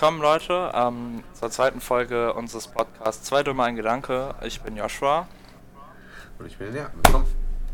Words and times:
willkommen 0.00 0.22
Leute 0.22 0.70
ähm, 0.76 1.24
zur 1.32 1.50
zweiten 1.50 1.80
Folge 1.80 2.32
unseres 2.34 2.68
Podcasts 2.68 3.24
Zwei 3.24 3.42
Dumme 3.42 3.64
ein 3.64 3.74
Gedanke. 3.74 4.32
Ich 4.44 4.60
bin 4.60 4.76
Joshua. 4.76 5.26
Und 6.38 6.46
ich 6.46 6.56
bin 6.56 6.72
ja, 6.72 6.88
willkommen. 6.94 7.26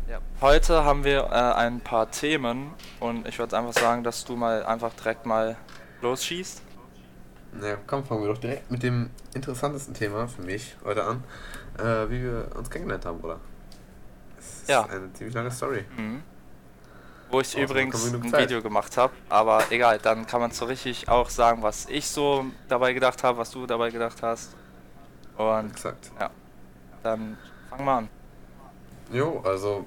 Ja. 0.09 0.17
Heute 0.41 0.83
haben 0.83 1.03
wir 1.03 1.25
äh, 1.25 1.35
ein 1.35 1.81
paar 1.81 2.09
Themen 2.09 2.73
und 2.99 3.27
ich 3.27 3.37
würde 3.37 3.55
einfach 3.55 3.79
sagen, 3.79 4.03
dass 4.03 4.25
du 4.25 4.35
mal 4.35 4.65
einfach 4.65 4.91
direkt 4.93 5.27
mal 5.27 5.55
losschießt. 6.01 6.63
Na 7.61 7.77
komm, 7.85 8.03
fangen 8.03 8.23
wir 8.23 8.29
doch 8.29 8.39
direkt 8.39 8.71
mit 8.71 8.81
dem 8.81 9.11
interessantesten 9.35 9.93
Thema 9.93 10.27
für 10.27 10.41
mich 10.41 10.75
heute 10.83 11.03
an, 11.03 11.23
äh, 11.77 12.09
wie 12.09 12.23
wir 12.23 12.47
uns 12.55 12.71
kennengelernt 12.71 13.05
haben, 13.05 13.19
Bruder. 13.21 13.39
Das 14.35 14.45
ist 14.47 14.69
Ja. 14.69 14.83
eine 14.85 15.13
ziemlich 15.13 15.35
lange 15.35 15.51
Story. 15.51 15.85
Mhm. 15.95 16.23
Wo 17.31 17.41
ich 17.41 17.57
übrigens 17.57 18.13
ein 18.13 18.29
Zeit? 18.29 18.43
Video 18.49 18.61
gemacht 18.61 18.95
habe, 18.97 19.11
aber 19.29 19.63
egal, 19.71 19.97
dann 19.99 20.25
kann 20.27 20.41
man 20.41 20.51
so 20.51 20.65
richtig 20.65 21.09
auch 21.09 21.29
sagen, 21.29 21.63
was 21.63 21.87
ich 21.89 22.07
so 22.07 22.45
dabei 22.69 22.93
gedacht 22.93 23.23
habe, 23.23 23.37
was 23.39 23.51
du 23.51 23.65
dabei 23.65 23.89
gedacht 23.89 24.21
hast. 24.21 24.55
Und 25.37 25.71
Exakt. 25.71 26.11
dann 27.03 27.37
fangen 27.69 27.85
wir 27.85 27.91
an. 27.91 28.09
Jo, 29.11 29.41
also, 29.43 29.85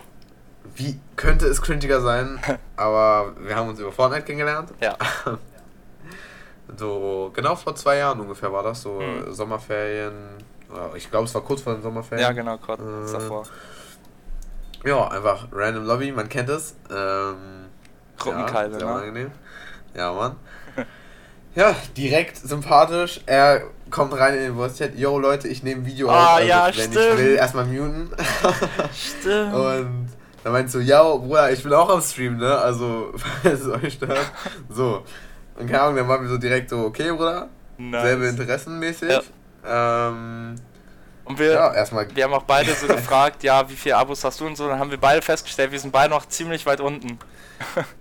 wie 0.74 0.98
könnte 1.16 1.46
es 1.46 1.62
cringiger 1.62 2.00
sein, 2.00 2.38
aber 2.76 3.32
wir 3.40 3.56
haben 3.56 3.68
uns 3.70 3.80
über 3.80 3.92
Fortnite 3.92 4.24
kennengelernt. 4.24 4.70
Ja. 4.80 4.96
So, 6.76 7.30
genau 7.34 7.56
vor 7.56 7.74
zwei 7.76 7.96
Jahren 7.96 8.20
ungefähr 8.20 8.52
war 8.52 8.62
das, 8.62 8.82
so 8.82 9.00
Mhm. 9.00 9.32
Sommerferien. 9.32 10.12
Ich 10.96 11.10
glaube, 11.10 11.24
es 11.24 11.34
war 11.34 11.40
kurz 11.40 11.62
vor 11.62 11.72
den 11.72 11.82
Sommerferien. 11.82 12.22
Ja, 12.26 12.32
genau, 12.32 12.58
kurz 12.58 12.80
Äh, 12.80 13.12
davor. 13.12 13.44
Ja, 14.84 15.08
einfach 15.08 15.48
random 15.52 15.84
Lobby, 15.84 16.12
man 16.12 16.28
kennt 16.28 16.48
es. 16.48 16.74
Ähm, 16.90 17.66
Gruppenkalbe, 18.18 18.74
ja, 18.74 18.78
sehr 18.78 18.88
ne? 18.88 18.94
unangenehm. 18.94 19.30
Ja, 19.94 20.12
Mann. 20.12 20.36
ja, 21.54 21.74
direkt 21.96 22.36
sympathisch. 22.36 23.20
Er 23.26 23.62
kommt 23.90 24.12
rein 24.14 24.34
in 24.34 24.40
den 24.40 24.54
Voice 24.54 24.76
Chat. 24.76 24.96
Yo, 24.96 25.18
Leute, 25.18 25.48
ich 25.48 25.62
nehme 25.62 25.84
Video 25.86 26.08
Ah, 26.08 26.12
auf. 26.12 26.36
Also, 26.36 26.48
ja, 26.48 26.66
wenn 26.66 26.72
stimmt. 26.74 26.96
ich 26.96 27.18
will, 27.18 27.34
erstmal 27.36 27.64
muten. 27.64 28.10
Stimmt. 28.94 29.54
Und 29.54 30.08
dann 30.44 30.52
meinst 30.52 30.74
du, 30.74 30.78
ja, 30.78 31.02
Bruder, 31.02 31.50
ich 31.50 31.62
bin 31.62 31.72
auch 31.72 31.90
am 31.90 32.00
Stream, 32.00 32.36
ne? 32.36 32.56
Also, 32.56 33.12
falls 33.42 33.60
es 33.60 33.68
euch 33.68 33.94
stört. 33.94 34.30
So. 34.68 35.02
Und 35.56 35.66
keine 35.66 35.82
Ahnung, 35.82 35.96
dann 35.96 36.08
waren 36.08 36.22
wir 36.22 36.28
so 36.28 36.38
direkt 36.38 36.70
so, 36.70 36.84
okay, 36.84 37.10
Bruder. 37.10 37.48
Nice. 37.78 38.02
Selbe 38.02 38.26
interessenmäßig. 38.28 39.20
Ähm, 39.66 40.54
Und 41.28 41.38
wir, 41.38 41.52
ja, 41.52 41.74
erstmal. 41.74 42.08
wir 42.14 42.24
haben 42.24 42.32
auch 42.32 42.44
beide 42.44 42.72
so 42.74 42.86
gefragt, 42.88 43.42
ja, 43.42 43.68
wie 43.68 43.76
viele 43.76 43.96
Abos 43.96 44.24
hast 44.24 44.40
du 44.40 44.46
und 44.46 44.56
so, 44.56 44.66
dann 44.66 44.78
haben 44.78 44.90
wir 44.90 44.98
beide 44.98 45.20
festgestellt, 45.20 45.70
wir 45.70 45.78
sind 45.78 45.92
beide 45.92 46.10
noch 46.10 46.26
ziemlich 46.26 46.64
weit 46.66 46.80
unten. 46.80 47.18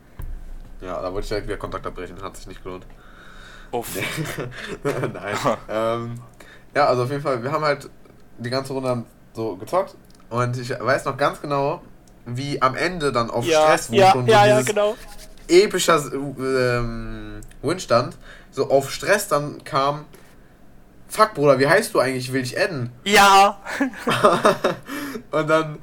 Ja, 0.79 1.01
da 1.01 1.11
wollte 1.11 1.23
ich 1.23 1.29
direkt 1.29 1.47
wieder 1.47 1.57
Kontakt 1.57 1.87
abbrechen, 1.87 2.21
hat 2.21 2.37
sich 2.37 2.45
nicht 2.45 2.63
gelohnt. 2.63 2.85
Uff. 3.71 3.87
Nein. 4.83 5.35
ähm, 5.67 6.21
ja, 6.75 6.85
also 6.85 7.01
auf 7.01 7.09
jeden 7.09 7.23
Fall, 7.23 7.41
wir 7.41 7.51
haben 7.51 7.63
halt 7.65 7.89
die 8.37 8.49
ganze 8.51 8.73
Runde 8.73 9.03
so 9.33 9.55
gezockt 9.55 9.95
und 10.29 10.55
ich 10.55 10.69
weiß 10.69 11.05
noch 11.05 11.17
ganz 11.17 11.41
genau, 11.41 11.81
wie 12.27 12.61
am 12.61 12.75
Ende 12.75 13.11
dann 13.11 13.31
auf 13.31 13.43
Ja, 13.43 13.63
Stress, 13.63 13.91
wo 13.91 13.95
ja, 13.95 14.11
schon 14.11 14.25
so 14.27 14.31
ja, 14.31 14.45
ja, 14.45 14.61
genau. 14.61 14.95
epischer 15.47 15.99
ähm, 16.13 17.41
Win 17.63 17.79
stand, 17.79 18.15
so 18.51 18.69
auf 18.69 18.91
Stress 18.91 19.27
dann 19.27 19.63
kam, 19.63 20.05
fuck 21.07 21.33
Bruder, 21.33 21.57
wie 21.59 21.67
heißt 21.67 21.93
du 21.93 21.99
eigentlich, 21.99 22.31
will 22.33 22.41
ich 22.43 22.59
adden? 22.59 22.91
Ja. 23.03 23.59
und 25.31 25.49
dann, 25.49 25.77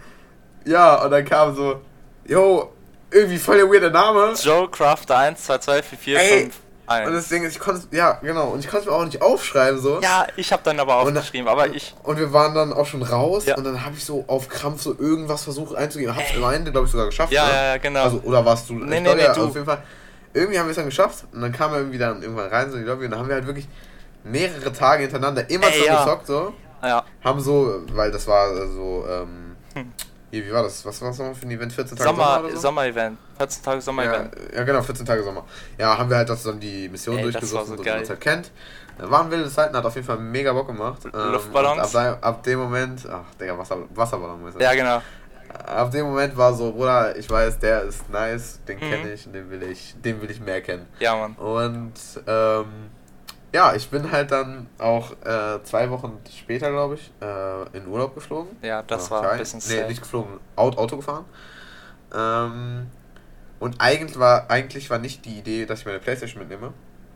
ja, 0.64 1.02
und 1.04 1.10
dann 1.10 1.24
kam 1.24 1.54
so, 1.54 1.80
yo, 2.26 2.72
irgendwie 3.10 3.38
voll 3.38 3.56
der 3.58 3.68
weirde 3.70 3.90
Name. 3.90 4.34
Joe 4.42 4.68
Crafter 4.70 5.18
1, 5.18 5.44
2, 5.44 5.58
2, 5.58 5.82
4, 5.82 5.98
4, 5.98 6.18
Ey, 6.20 6.40
5, 6.42 6.54
1. 6.86 7.08
Und 7.08 7.14
das 7.14 7.28
Ding 7.28 7.42
ist, 7.44 7.52
ich 7.52 7.60
konnte 7.60 7.86
ja, 7.96 8.18
genau, 8.22 8.48
und 8.48 8.58
ich 8.60 8.68
konnte 8.68 8.84
es 8.86 8.90
mir 8.90 8.92
auch 8.96 9.04
nicht 9.04 9.22
aufschreiben, 9.22 9.80
so. 9.80 10.00
ja, 10.02 10.26
ich 10.36 10.52
habe 10.52 10.62
dann 10.64 10.78
aber 10.80 11.02
Und- 11.02 11.16
aufgeschrieben, 11.16 11.48
aber 11.48 11.68
ich. 11.68 11.94
Und 12.02 12.18
wir 12.18 12.32
waren 12.32 12.54
dann 12.54 12.72
auch 12.72 12.86
schon 12.86 13.02
raus 13.02 13.46
Ja. 13.46 13.56
und 13.56 13.64
dann 13.64 13.84
habe 13.84 13.94
ich 13.96 14.04
so 14.04 14.24
auf 14.26 14.48
Krampf 14.48 14.82
so 14.82 14.94
irgendwas 14.98 15.44
versucht 15.44 15.74
einzugeben. 15.76 16.14
Hab's 16.14 16.34
am 16.36 16.52
Ende, 16.52 16.70
glaube 16.72 16.86
ich, 16.86 16.92
sogar 16.92 17.06
geschafft. 17.06 17.32
Ja, 17.32 17.46
ne? 17.46 17.52
ja, 17.52 17.64
ja, 17.72 17.76
genau. 17.78 18.02
Also, 18.04 18.20
oder 18.24 18.44
warst 18.44 18.68
du? 18.68 18.74
Nee, 18.74 19.00
nee, 19.00 19.02
glaub, 19.02 19.16
nee, 19.16 19.22
ja, 19.22 19.32
du. 19.34 19.44
Auf 19.46 19.54
jeden 19.54 19.66
Fall. 19.66 19.82
Irgendwie 20.32 20.58
haben 20.58 20.66
wir 20.66 20.70
es 20.70 20.76
dann 20.76 20.86
geschafft 20.86 21.24
und 21.32 21.40
dann 21.42 21.52
kam 21.52 21.72
er 21.72 21.78
irgendwie 21.78 21.98
dann 21.98 22.20
irgendwann 22.20 22.48
rein 22.48 22.68
so 22.68 22.76
in 22.76 22.82
die 22.82 22.88
Lobby 22.88 23.04
und 23.04 23.12
dann 23.12 23.20
haben 23.20 23.28
wir 23.28 23.36
halt 23.36 23.46
wirklich 23.46 23.68
mehrere 24.24 24.72
Tage 24.72 25.02
hintereinander 25.02 25.48
immer 25.50 25.66
Ey, 25.68 25.78
so 25.80 25.86
ja. 25.86 26.04
gezockt 26.04 26.26
so. 26.26 26.52
ja. 26.82 27.04
Haben 27.22 27.40
so, 27.40 27.82
weil 27.92 28.10
das 28.10 28.26
war 28.26 28.54
so, 28.68 29.04
ähm, 29.08 29.56
Hm. 29.74 29.92
hier, 30.30 30.46
wie 30.46 30.52
war 30.52 30.62
das? 30.62 30.84
Was 30.86 31.00
war 31.02 31.08
das 31.08 31.18
nochmal 31.18 31.34
für 31.34 31.46
ein 31.46 31.50
Event? 31.50 31.72
14 31.72 31.96
Tage 31.96 32.08
Sommer, 32.10 32.34
Sommer, 32.36 32.50
so? 32.50 32.58
Sommer-Event. 32.60 33.18
14 33.38 33.62
Tage 33.64 33.76
Ja, 33.76 33.80
Sommer-Event. 33.82 34.36
ja, 34.54 34.62
genau, 34.64 34.82
14 34.82 35.06
Tage 35.06 35.22
Sommer. 35.24 35.44
Ja, 35.78 35.98
haben 35.98 36.08
wir 36.10 36.16
halt 36.16 36.28
dann 36.30 36.60
die 36.60 36.88
Mission 36.88 37.16
war 37.16 37.22
durchgesucht, 37.22 37.66
so 37.66 37.76
so, 37.76 37.84
wie 37.84 37.88
man 37.90 38.02
es 38.02 38.08
halt 38.10 38.20
kennt. 38.20 38.50
Äh, 38.98 39.10
Waren 39.10 39.30
wilde 39.30 39.50
Zeiten, 39.50 39.76
hat 39.76 39.84
auf 39.84 39.94
jeden 39.96 40.06
Fall 40.06 40.18
mega 40.18 40.52
Bock 40.52 40.68
gemacht. 40.68 41.00
Ähm, 41.06 41.32
Luftballons? 41.32 41.92
und 41.92 42.00
Ab, 42.00 42.18
ab 42.20 42.42
dem 42.44 42.60
Moment, 42.60 43.02
ach, 43.10 43.34
Digga, 43.40 43.58
Wasser, 43.58 43.78
Wasserballon 43.94 44.46
ist 44.46 44.54
das. 44.54 44.62
Ja, 44.62 44.74
genau. 44.74 45.02
Ab 45.66 45.90
dem 45.90 46.06
Moment 46.06 46.36
war 46.36 46.52
so, 46.54 46.72
Bruder, 46.72 47.16
ich 47.16 47.28
weiß, 47.30 47.58
der 47.58 47.82
ist 47.82 48.08
nice, 48.10 48.60
den 48.68 48.76
Mhm. 48.76 48.80
kenne 48.80 49.12
ich, 49.12 49.24
den 49.30 49.50
will 49.50 49.62
ich, 49.64 49.94
den 50.04 50.20
will 50.22 50.30
ich 50.30 50.40
mehr 50.40 50.60
kennen. 50.62 50.86
Ja, 51.00 51.16
Mann. 51.16 51.32
Und 51.34 51.92
ähm, 52.26 52.66
ja, 53.54 53.72
ich 53.76 53.88
bin 53.88 54.10
halt 54.10 54.32
dann 54.32 54.66
auch 54.78 55.12
äh, 55.24 55.62
zwei 55.62 55.88
Wochen 55.88 56.18
später, 56.36 56.72
glaube 56.72 56.96
ich, 56.96 57.12
äh, 57.22 57.76
in 57.76 57.86
Urlaub 57.86 58.16
geflogen. 58.16 58.56
Ja, 58.62 58.82
das 58.82 59.12
war 59.12 59.30
ein 59.30 59.38
bisschen 59.38 59.62
Nee, 59.68 59.86
nicht 59.86 60.02
geflogen, 60.02 60.40
Auto, 60.56 60.76
Auto 60.76 60.96
gefahren. 60.96 61.24
Ähm, 62.12 62.88
und 63.60 63.76
eigentlich 63.80 64.18
war, 64.18 64.50
eigentlich 64.50 64.90
war 64.90 64.98
nicht 64.98 65.24
die 65.24 65.38
Idee, 65.38 65.66
dass 65.66 65.80
ich 65.80 65.86
meine 65.86 66.00
Playstation 66.00 66.40
mitnehme. 66.40 66.70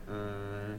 Mm. 0.06 0.78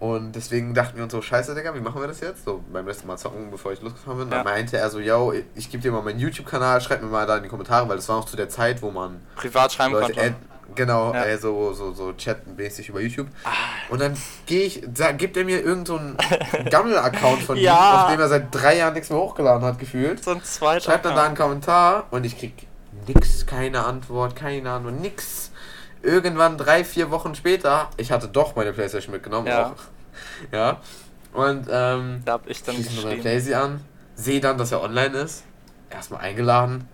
Und 0.00 0.32
deswegen 0.32 0.74
dachten 0.74 0.98
wir 0.98 1.04
uns 1.04 1.12
so, 1.12 1.22
scheiße, 1.22 1.54
Digga, 1.54 1.74
wie 1.74 1.80
machen 1.80 2.02
wir 2.02 2.08
das 2.08 2.20
jetzt? 2.20 2.44
So 2.44 2.62
beim 2.70 2.86
letzten 2.86 3.06
Mal 3.06 3.16
zocken, 3.16 3.50
bevor 3.50 3.72
ich 3.72 3.80
losgefahren 3.80 4.18
bin. 4.18 4.28
Ja. 4.28 4.36
Dann 4.36 4.44
meinte 4.44 4.76
er 4.76 4.90
so, 4.90 5.00
yo, 5.00 5.32
ich 5.54 5.70
gebe 5.70 5.82
dir 5.82 5.92
mal 5.92 6.02
meinen 6.02 6.18
YouTube-Kanal, 6.18 6.82
schreib 6.82 7.02
mir 7.02 7.08
mal 7.08 7.26
da 7.26 7.38
in 7.38 7.42
die 7.42 7.48
Kommentare, 7.48 7.88
weil 7.88 7.96
das 7.96 8.08
war 8.10 8.18
auch 8.18 8.26
zu 8.26 8.36
der 8.36 8.50
Zeit, 8.50 8.82
wo 8.82 8.90
man 8.90 9.22
Privat 9.34 9.72
schreiben 9.72 9.94
Leute, 9.94 10.12
konnte. 10.12 10.34
Genau, 10.74 11.12
Ja. 11.14 11.24
äh, 11.24 11.38
so, 11.38 11.72
so, 11.72 11.92
so 11.92 12.12
chatmäßig 12.16 12.88
über 12.88 13.00
YouTube. 13.00 13.28
Ah. 13.44 13.50
Und 13.90 14.00
dann 14.00 14.16
gehe 14.46 14.62
ich, 14.64 14.82
da 14.86 15.12
gibt 15.12 15.36
er 15.36 15.44
mir 15.44 15.60
irgendeinen 15.62 16.16
so 16.18 16.64
Gammel-Account 16.70 17.42
von 17.42 17.56
Ja. 17.56 17.72
ihm, 17.72 18.04
auf 18.04 18.10
dem 18.12 18.20
er 18.20 18.28
seit 18.28 18.54
drei 18.54 18.76
Jahren 18.78 18.94
nichts 18.94 19.10
mehr 19.10 19.18
hochgeladen 19.18 19.64
hat, 19.64 19.78
gefühlt. 19.78 20.22
So 20.22 20.32
ein 20.32 20.42
zweiter. 20.44 20.80
Schreibt 20.80 21.04
dann 21.04 21.14
da 21.16 21.24
einen 21.24 21.36
Kommentar 21.36 22.04
und 22.10 22.24
ich 22.24 22.38
krieg 22.38 22.66
nix, 23.06 23.46
keine 23.46 23.84
Antwort, 23.84 24.36
keine 24.36 24.70
Ahnung, 24.70 25.00
nix. 25.00 25.50
Irgendwann 26.02 26.56
drei, 26.56 26.82
vier 26.84 27.10
Wochen 27.10 27.34
später, 27.34 27.90
ich 27.98 28.10
hatte 28.10 28.28
doch 28.28 28.56
meine 28.56 28.72
Playstation 28.72 29.12
mitgenommen, 29.12 29.46
Ja. 29.48 29.66
auch. 29.68 29.72
Ja. 30.52 30.80
Und 31.32 31.66
ähm, 31.70 32.22
Da 32.24 32.32
hab 32.32 32.48
ich 32.48 32.62
dann 32.62 32.74
schließe 32.74 32.96
mir 33.02 33.06
meine. 33.08 33.20
Playsee 33.20 33.54
an, 33.54 33.80
sehe 34.14 34.40
dann, 34.40 34.58
dass 34.58 34.72
er 34.72 34.82
online 34.82 35.16
ist, 35.18 35.44
erstmal 35.90 36.20
eingeladen. 36.22 36.88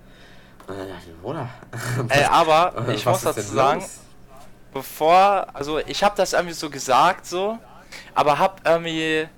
Ey, 2.09 2.25
aber 2.25 2.89
äh, 2.89 2.95
ich 2.95 3.07
muss 3.07 3.23
dazu 3.23 3.41
sagen, 3.41 3.81
los? 3.81 4.01
bevor, 4.73 5.47
also 5.53 5.79
ich 5.79 6.03
habe 6.03 6.17
das 6.17 6.33
irgendwie 6.33 6.55
so 6.55 6.71
gesagt 6.71 7.27
so, 7.27 7.59
aber 8.15 8.39
hab 8.39 8.67
irgendwie 8.67 9.29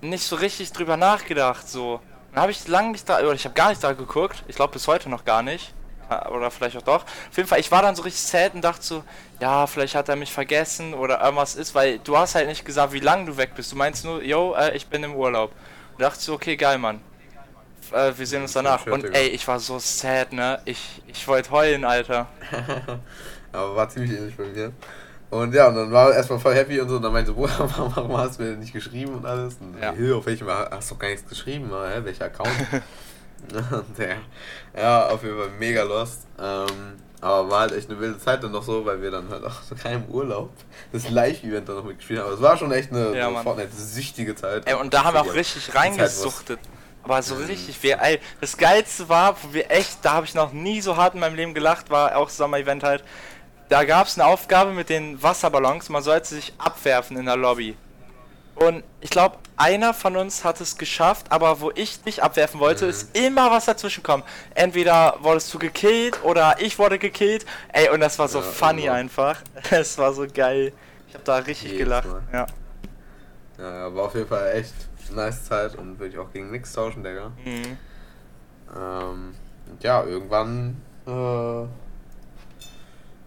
nicht 0.00 0.24
so 0.24 0.36
richtig 0.36 0.72
drüber 0.72 0.96
nachgedacht 0.96 1.68
so. 1.68 2.00
Dann 2.32 2.42
habe 2.42 2.52
ich 2.52 2.68
lange 2.68 2.92
nicht 2.92 3.08
da, 3.08 3.18
oder 3.20 3.32
ich 3.32 3.44
habe 3.44 3.54
gar 3.54 3.70
nicht 3.70 3.82
da 3.82 3.92
geguckt. 3.92 4.44
Ich 4.46 4.56
glaube 4.56 4.72
bis 4.72 4.86
heute 4.86 5.08
noch 5.08 5.24
gar 5.24 5.42
nicht. 5.42 5.74
Äh, 6.10 6.28
Oder 6.28 6.50
vielleicht 6.50 6.76
auch 6.76 6.82
doch. 6.82 7.04
Auf 7.04 7.36
jeden 7.36 7.48
Fall, 7.48 7.60
ich 7.60 7.70
war 7.70 7.82
dann 7.82 7.94
so 7.94 8.02
richtig 8.02 8.22
sad 8.22 8.54
und 8.54 8.62
dachte 8.62 8.82
so, 8.82 9.04
ja, 9.40 9.66
vielleicht 9.66 9.94
hat 9.94 10.08
er 10.08 10.16
mich 10.16 10.32
vergessen 10.32 10.94
oder 10.94 11.22
irgendwas 11.22 11.54
ist, 11.54 11.74
weil 11.74 11.98
du 11.98 12.16
hast 12.16 12.34
halt 12.34 12.48
nicht 12.48 12.64
gesagt, 12.64 12.92
wie 12.92 13.00
lange 13.00 13.26
du 13.26 13.36
weg 13.36 13.52
bist. 13.54 13.72
Du 13.72 13.76
meinst 13.76 14.04
nur, 14.04 14.22
yo, 14.22 14.54
äh, 14.54 14.76
ich 14.76 14.86
bin 14.88 15.02
im 15.04 15.14
Urlaub. 15.14 15.52
Und 15.92 16.02
dachte 16.02 16.20
so, 16.20 16.34
okay, 16.34 16.56
geil, 16.56 16.78
Mann. 16.78 17.00
Äh, 17.92 18.16
wir 18.16 18.26
sehen 18.26 18.42
uns 18.42 18.52
danach. 18.52 18.86
Und 18.86 19.04
ey, 19.14 19.28
ich 19.28 19.46
war 19.48 19.58
so 19.60 19.78
sad, 19.78 20.32
ne? 20.32 20.60
Ich, 20.64 21.02
ich 21.06 21.26
wollte 21.28 21.50
heulen, 21.50 21.84
Alter. 21.84 22.26
Aber 23.52 23.76
war 23.76 23.88
ziemlich 23.88 24.12
ähnlich 24.12 24.36
bei 24.36 24.44
mir. 24.44 24.72
Und 25.30 25.54
ja, 25.54 25.68
und 25.68 25.74
dann 25.74 25.92
war 25.92 26.10
er 26.10 26.16
erstmal 26.16 26.38
voll 26.38 26.54
happy 26.54 26.80
und 26.80 26.88
so. 26.88 26.96
Und 26.96 27.02
dann 27.02 27.12
meinte, 27.12 27.32
Bruder, 27.32 27.58
warum, 27.58 27.94
warum 27.94 28.16
hast 28.16 28.38
du 28.38 28.42
mir 28.44 28.50
denn 28.50 28.60
nicht 28.60 28.72
geschrieben 28.72 29.14
und 29.14 29.26
alles? 29.26 29.56
Und 29.60 29.78
Ja. 29.80 29.92
ja. 29.92 30.14
auf 30.14 30.26
welchem 30.26 30.48
hast 30.48 30.90
du 30.90 30.96
gar 30.96 31.08
nichts 31.08 31.28
geschrieben, 31.28 31.70
hä? 31.70 32.00
welcher 32.02 32.26
Account? 32.26 32.48
und 33.52 33.98
ja, 34.76 35.06
auf 35.08 35.22
jeden 35.22 35.38
Fall 35.38 35.50
mega 35.58 35.82
lost. 35.82 36.26
Ähm, 36.40 36.66
aber 37.20 37.50
war 37.50 37.60
halt 37.60 37.72
echt 37.72 37.90
eine 37.90 37.98
wilde 37.98 38.18
Zeit 38.18 38.42
dann 38.44 38.52
noch 38.52 38.62
so, 38.62 38.86
weil 38.86 39.02
wir 39.02 39.10
dann 39.10 39.28
halt 39.28 39.44
auch 39.44 39.62
so 39.62 39.74
keinem 39.74 40.04
Urlaub 40.06 40.50
das 40.92 41.10
Live-Event 41.10 41.68
dann 41.68 41.76
noch 41.76 41.84
mitgespielt 41.84 42.20
haben. 42.20 42.26
Aber 42.26 42.36
es 42.36 42.42
war 42.42 42.56
schon 42.56 42.70
echt 42.70 42.92
eine, 42.92 43.16
Ja, 43.16 43.24
eine 43.26 43.34
Mann. 43.34 43.42
Fortnite-süchtige 43.42 44.36
Zeit. 44.36 44.62
Ey, 44.66 44.74
und 44.74 44.94
da 44.94 45.04
haben 45.04 45.14
wir 45.14 45.22
auch 45.22 45.34
richtig 45.34 45.74
reingesuchtet. 45.74 46.60
Aber 47.02 47.22
so 47.22 47.36
richtig, 47.36 47.82
wir, 47.82 48.00
ey, 48.02 48.20
das 48.40 48.56
Geilste 48.56 49.08
war, 49.08 49.36
wo 49.42 49.54
wir 49.54 49.70
echt, 49.70 49.98
da 50.04 50.12
habe 50.14 50.26
ich 50.26 50.34
noch 50.34 50.52
nie 50.52 50.80
so 50.80 50.96
hart 50.96 51.14
in 51.14 51.20
meinem 51.20 51.36
Leben 51.36 51.54
gelacht, 51.54 51.88
war 51.90 52.16
auch 52.16 52.28
Sommer-Event 52.28 52.82
halt. 52.82 53.02
Da 53.70 53.84
gab 53.84 54.06
es 54.08 54.18
eine 54.18 54.26
Aufgabe 54.28 54.72
mit 54.72 54.88
den 54.90 55.22
Wasserballons, 55.22 55.88
man 55.88 56.02
sollte 56.02 56.28
sich 56.34 56.52
abwerfen 56.58 57.16
in 57.16 57.26
der 57.26 57.36
Lobby. 57.36 57.76
Und 58.56 58.82
ich 59.00 59.10
glaube, 59.10 59.36
einer 59.56 59.94
von 59.94 60.16
uns 60.16 60.42
hat 60.44 60.60
es 60.60 60.76
geschafft, 60.76 61.26
aber 61.30 61.60
wo 61.60 61.70
ich 61.74 62.02
dich 62.02 62.22
abwerfen 62.22 62.58
wollte, 62.60 62.84
Mhm. 62.86 62.90
ist 62.90 63.16
immer 63.16 63.50
was 63.52 63.66
dazwischen 63.66 64.02
kommen. 64.02 64.24
Entweder 64.54 65.16
wurdest 65.20 65.54
du 65.54 65.58
gekillt 65.60 66.22
oder 66.24 66.56
ich 66.58 66.78
wurde 66.78 66.98
gekillt. 66.98 67.46
Ey, 67.72 67.88
und 67.90 68.00
das 68.00 68.18
war 68.18 68.26
so 68.28 68.38
Ja, 68.40 68.44
funny 68.44 68.86
immer. 68.86 68.94
einfach. 68.94 69.40
Es 69.70 69.96
war 69.96 70.12
so 70.12 70.26
geil. 70.26 70.72
Ich 71.06 71.14
habe 71.14 71.24
da 71.24 71.36
richtig 71.36 71.70
Jedes 71.70 71.78
gelacht. 71.84 72.08
Mal. 72.08 72.22
Ja. 72.32 72.46
Ja, 73.58 73.94
war 73.94 74.04
auf 74.06 74.14
jeden 74.14 74.26
Fall 74.28 74.52
echt 74.56 74.74
nice 75.10 75.44
Zeit 75.44 75.74
und 75.76 75.98
würde 75.98 76.12
ich 76.14 76.18
auch 76.18 76.32
gegen 76.32 76.50
nichts 76.50 76.72
tauschen, 76.72 77.02
Digga. 77.02 77.32
Mhm. 77.44 77.76
Ähm, 78.76 79.34
ja, 79.80 80.02
irgendwann, 80.04 80.80
äh, 81.06 81.62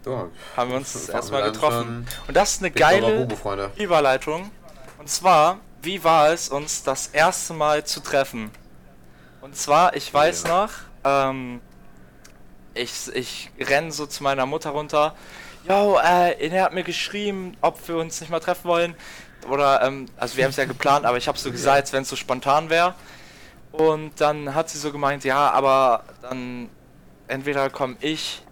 ja, 0.09 0.27
Haben 0.57 0.69
wir 0.71 0.77
uns 0.77 1.09
erstmal 1.09 1.43
getroffen. 1.51 2.07
Und 2.27 2.35
das 2.37 2.53
ist 2.53 2.61
eine 2.61 2.71
geile. 2.71 3.27
Überleitung. 3.77 4.51
Und 4.97 5.09
zwar, 5.09 5.59
wie 5.81 6.03
war 6.03 6.29
es, 6.29 6.49
uns 6.49 6.83
das 6.83 7.07
erste 7.07 7.53
Mal 7.53 7.83
zu 7.85 7.99
treffen? 8.01 8.51
Und 9.41 9.55
zwar, 9.55 9.95
ich 9.95 10.13
weiß 10.13 10.43
Ja. 10.43 10.49
noch, 10.49 10.71
ähm, 11.03 11.61
ich, 12.73 13.13
ich 13.15 13.51
renn 13.59 13.91
so 13.91 14.05
zu 14.05 14.23
meiner 14.23 14.45
Mutter 14.45 14.69
runter. 14.71 15.15
Yo, 15.67 15.97
äh, 16.03 16.47
er 16.49 16.63
hat 16.63 16.73
mir 16.73 16.83
geschrieben, 16.83 17.55
ob 17.61 17.87
wir 17.87 17.97
uns 17.97 18.21
nicht 18.21 18.29
mal 18.29 18.39
treffen 18.39 18.65
wollen. 18.65 18.95
Oder, 19.49 19.81
ähm, 19.83 20.05
also 20.17 20.37
wir 20.37 20.43
haben 20.43 20.51
es 20.51 20.57
ja 20.57 20.65
geplant, 20.65 21.05
aber 21.05 21.17
ich 21.17 21.27
habe 21.27 21.37
so 21.37 21.51
gesagt, 21.51 21.77
als 21.77 21.93
wenn 21.93 22.03
es 22.03 22.09
so 22.09 22.15
spontan 22.15 22.69
wäre. 22.69 22.93
Und 23.71 24.19
dann 24.19 24.53
hat 24.53 24.69
sie 24.69 24.77
so 24.77 24.91
gemeint, 24.91 25.23
ja, 25.23 25.49
aber 25.51 26.03
dann 26.21 26.69
entweder 27.27 27.69
komme 27.69 27.95
ich 28.01 28.43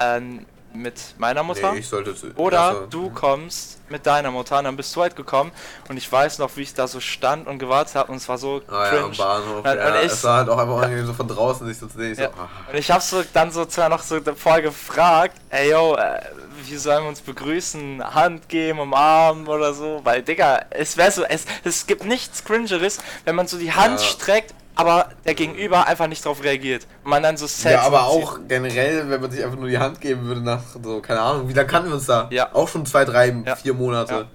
ähm, 0.00 0.46
mit 0.74 1.14
meiner 1.18 1.42
Mutter. 1.42 1.72
Nee, 1.72 1.82
zu, 1.82 2.02
Oder 2.36 2.60
also, 2.62 2.86
du 2.86 3.10
kommst 3.10 3.78
mit 3.90 4.06
deiner 4.06 4.30
Mutter 4.30 4.58
und 4.58 4.64
dann 4.64 4.76
bist 4.76 4.96
du 4.96 5.02
halt 5.02 5.14
gekommen 5.14 5.52
und 5.88 5.96
ich 5.98 6.10
weiß 6.10 6.38
noch, 6.38 6.56
wie 6.56 6.62
ich 6.62 6.72
da 6.72 6.88
so 6.88 6.98
stand 6.98 7.46
und 7.46 7.58
gewartet 7.58 7.94
habe 7.94 8.10
und 8.10 8.16
es 8.16 8.28
war 8.28 8.38
so 8.38 8.62
Ah 8.68 8.92
ja, 8.94 9.04
am 9.04 9.12
Bahnhof. 9.12 9.58
Und- 9.58 9.64
ja, 9.66 9.88
und 9.88 9.96
ich- 10.06 10.12
es 10.12 10.24
war 10.24 10.38
halt 10.38 10.48
auch 10.48 10.56
einfach 10.58 10.74
unangenehm, 10.76 11.06
so 11.06 11.12
von 11.12 11.28
draußen 11.28 11.66
sich 11.66 11.78
so 11.78 11.86
zu 11.86 11.98
sehen. 11.98 12.12
Ich 12.12 12.18
Ja. 12.18 12.28
so, 12.28 12.32
ah. 12.40 12.48
Und 12.72 12.78
ich 12.78 12.90
habe 12.90 13.02
so 13.02 13.22
dann 13.34 13.50
so 13.52 13.66
zwar 13.66 13.90
noch 13.90 14.02
so 14.02 14.18
vorher 14.34 14.62
gefragt, 14.62 15.36
ey 15.50 15.70
yo, 15.70 15.94
äh, 15.94 16.20
wie 16.66 16.76
sollen 16.76 17.04
wir 17.04 17.08
uns 17.08 17.20
begrüßen, 17.20 18.02
Hand 18.14 18.48
geben, 18.48 18.78
umarmen 18.80 19.46
oder 19.48 19.72
so, 19.74 20.00
weil 20.04 20.22
Digga, 20.22 20.66
es 20.70 20.96
wäre 20.96 21.10
so, 21.10 21.22
es, 21.24 21.44
es 21.64 21.86
gibt 21.86 22.04
nichts 22.04 22.44
cringeres, 22.44 22.98
wenn 23.24 23.34
man 23.36 23.46
so 23.46 23.58
die 23.58 23.72
Hand 23.72 24.00
Ja. 24.00 24.06
streckt, 24.06 24.54
aber 24.74 25.10
der 25.24 25.34
Gegenüber 25.34 25.86
einfach 25.86 26.06
nicht 26.06 26.24
drauf 26.24 26.42
reagiert 26.42 26.86
und 27.04 27.10
man 27.10 27.22
dann 27.22 27.36
so 27.36 27.46
set 27.46 27.72
Ja, 27.72 27.82
aber 27.82 28.06
auch 28.06 28.38
generell, 28.48 29.08
wenn 29.10 29.20
man 29.20 29.30
sich 29.30 29.44
einfach 29.44 29.58
nur 29.58 29.68
die 29.68 29.78
Hand 29.78 30.00
geben 30.00 30.24
würde 30.24 30.40
nach 30.40 30.62
so, 30.82 31.00
keine 31.00 31.20
Ahnung, 31.20 31.48
wie 31.48 31.52
lange 31.52 31.68
kannten 31.68 31.88
wir 31.90 31.96
uns 31.96 32.06
da? 32.06 32.28
Ja. 32.30 32.54
Auch 32.54 32.68
schon 32.68 32.86
zwei, 32.86 33.04
drei, 33.04 33.34
Ja. 33.46 33.56
vier 33.56 33.74
Monate. 33.74 34.26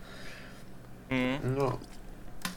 Mhm. 1.09 1.57
Ja. 1.59 1.73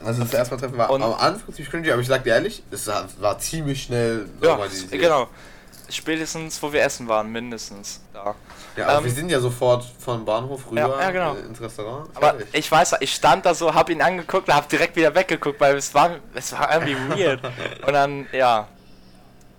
Also 0.05 0.23
das 0.23 0.33
erste 0.33 0.55
Mal 0.55 0.61
treffen 0.61 0.79
war 0.79 0.91
Und- 0.91 1.03
am 1.03 1.13
Anfang 1.15 1.55
ziemlich 1.55 1.71
cringy, 1.71 1.91
aber 1.91 2.01
ich 2.01 2.09
sag 2.09 2.25
dir 2.25 2.31
ehrlich, 2.35 2.63
es 2.71 2.87
war, 3.19 3.39
ziemlich 3.39 3.83
schnell 3.83 4.29
Ja, 4.43 4.59
genau. 4.91 5.29
Spätestens, 5.91 6.63
wo 6.63 6.73
wir 6.73 6.83
essen 6.83 7.09
waren, 7.09 7.31
mindestens 7.31 8.01
da. 8.13 8.35
Ja, 8.77 8.87
aber 8.87 8.99
Ähm, 8.99 9.05
wir 9.05 9.11
sind 9.13 9.29
ja 9.31 9.41
sofort 9.41 9.85
vom 9.99 10.25
Bahnhof 10.25 10.71
rüber 10.71 10.81
Ja, 10.81 11.01
ja, 11.03 11.11
genau. 11.11 11.35
äh, 11.35 11.41
ins 11.41 11.61
Restaurant. 11.61 12.09
Aber 12.15 12.29
Fertig. 12.35 12.49
ich 12.53 12.71
weiß, 12.71 12.95
ich 13.01 13.13
stand 13.15 13.45
da 13.47 13.55
so, 13.55 13.75
hab 13.75 13.91
ihn 13.91 14.01
angeguckt 14.03 14.49
und 14.49 14.55
hab 14.55 14.69
direkt 14.69 14.97
wieder 14.97 15.15
weggeguckt, 15.15 15.61
weil 15.61 15.77
es 15.77 15.93
war, 15.95 16.17
es 16.35 16.53
war 16.53 16.73
irgendwie 16.73 16.97
weird. 17.19 17.41
Und 17.87 17.93
dann, 17.93 18.27
ja. 18.33 18.69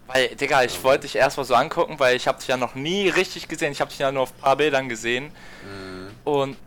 Weil, 0.07 0.29
Digga, 0.35 0.63
ich 0.63 0.83
wollte 0.83 1.01
dich 1.03 1.15
erstmal 1.15 1.45
so 1.45 1.55
angucken, 1.55 1.95
weil 1.99 2.15
ich 2.15 2.27
hab 2.27 2.39
dich 2.39 2.47
ja 2.49 2.57
noch 2.57 2.75
nie 2.75 3.07
richtig 3.09 3.47
gesehen. 3.47 3.71
Ich 3.71 3.79
hab 3.81 3.89
dich 3.89 3.99
ja 3.99 4.11
nur 4.11 4.23
auf 4.23 4.31
ein 4.37 4.41
paar 4.41 4.55
Bildern 4.57 4.89
gesehen. 4.89 5.25
Mhm. 5.63 6.09
Und, 6.25 6.57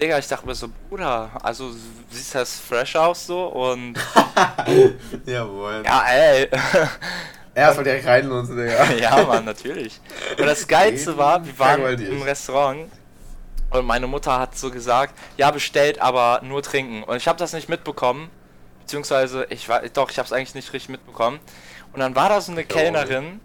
Digga, 0.00 0.18
ich 0.18 0.26
dachte 0.26 0.46
mir 0.46 0.54
so, 0.54 0.68
Bruder, 0.88 1.30
also 1.42 1.70
du 1.70 1.76
siehst 2.10 2.34
das 2.34 2.58
fresh 2.58 2.96
aus 2.96 3.26
so 3.26 3.46
und, 3.46 3.94
Jawohl. 5.26 5.82
ja, 5.84 6.02
ey. 6.08 6.48
Erstmal 7.54 7.84
direkt 7.84 8.06
reinlunzen, 8.06 8.56
Digga. 8.56 8.92
ja, 9.00 9.24
Mann, 9.24 9.44
natürlich. 9.44 10.00
Und 10.38 10.46
das 10.46 10.66
Geilste 10.66 11.16
war, 11.16 11.44
wir 11.44 11.56
waren 11.58 12.00
im 12.00 12.22
Restaurant 12.22 12.90
und 13.70 13.86
meine 13.86 14.06
Mutter 14.06 14.38
hat 14.38 14.56
so 14.56 14.70
gesagt, 14.70 15.14
ja, 15.36 15.50
bestellt, 15.50 16.00
aber 16.00 16.40
nur 16.42 16.62
trinken. 16.62 17.02
Und 17.04 17.16
ich 17.16 17.28
habe 17.28 17.38
das 17.38 17.52
nicht 17.52 17.68
mitbekommen, 17.68 18.30
beziehungsweise, 18.80 19.46
ich 19.50 19.68
war, 19.68 19.82
doch, 19.88 20.10
ich 20.10 20.18
habe 20.18 20.26
es 20.26 20.32
eigentlich 20.32 20.54
nicht 20.54 20.72
richtig 20.72 20.90
mitbekommen. 20.90 21.38
Und 21.92 22.00
dann 22.00 22.14
war 22.16 22.28
da 22.28 22.40
so 22.40 22.52
eine 22.52 22.64
Kellnerin, 22.64 23.40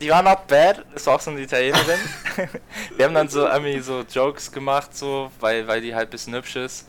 die 0.00 0.10
war 0.10 0.22
not 0.22 0.46
bad, 0.46 0.84
ist 0.94 1.08
auch 1.08 1.20
so 1.20 1.30
eine 1.30 1.40
Italienerin. 1.40 2.00
Wir 2.96 3.04
haben 3.04 3.14
dann 3.14 3.28
so 3.28 3.46
irgendwie 3.46 3.80
so 3.80 4.02
Jokes 4.02 4.50
gemacht, 4.50 4.96
so, 4.96 5.30
weil, 5.40 5.66
weil 5.66 5.80
die 5.80 5.94
halt 5.94 6.08
ein 6.08 6.10
bisschen 6.10 6.34
hübsch 6.34 6.56
ist. 6.56 6.86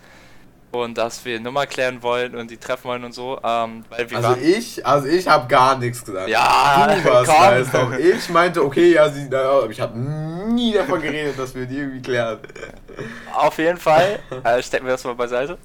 Und 0.71 0.97
dass 0.97 1.25
wir 1.25 1.39
Nummer 1.39 1.65
klären 1.65 2.01
wollen 2.01 2.33
und 2.33 2.49
die 2.49 2.57
treffen 2.57 2.85
wollen 2.85 3.03
und 3.03 3.13
so. 3.13 3.39
Ähm, 3.43 3.83
weil 3.89 4.09
wir 4.09 4.17
Also 4.17 4.41
ich, 4.41 4.85
also 4.85 5.07
ich 5.07 5.27
habe 5.27 5.47
gar 5.47 5.77
nichts 5.77 6.03
gesagt. 6.03 6.29
Ja, 6.29 6.87
du 6.87 7.03
warst 7.29 7.71
komm. 7.71 7.93
Ich 7.99 8.29
meinte, 8.29 8.63
okay, 8.63 8.93
ja, 8.93 9.09
sie, 9.09 9.27
na, 9.29 9.41
aber 9.41 9.69
ich 9.69 9.81
habe 9.81 9.97
nie 9.99 10.73
davon 10.73 11.01
geredet, 11.01 11.37
dass 11.37 11.53
wir 11.55 11.65
die 11.65 11.77
irgendwie 11.77 12.01
klären. 12.01 12.39
Auf 13.33 13.57
jeden 13.57 13.77
Fall, 13.77 14.19
äh, 14.43 14.63
stecken 14.63 14.85
wir 14.85 14.93
das 14.93 15.03
mal 15.03 15.15
beiseite. 15.15 15.57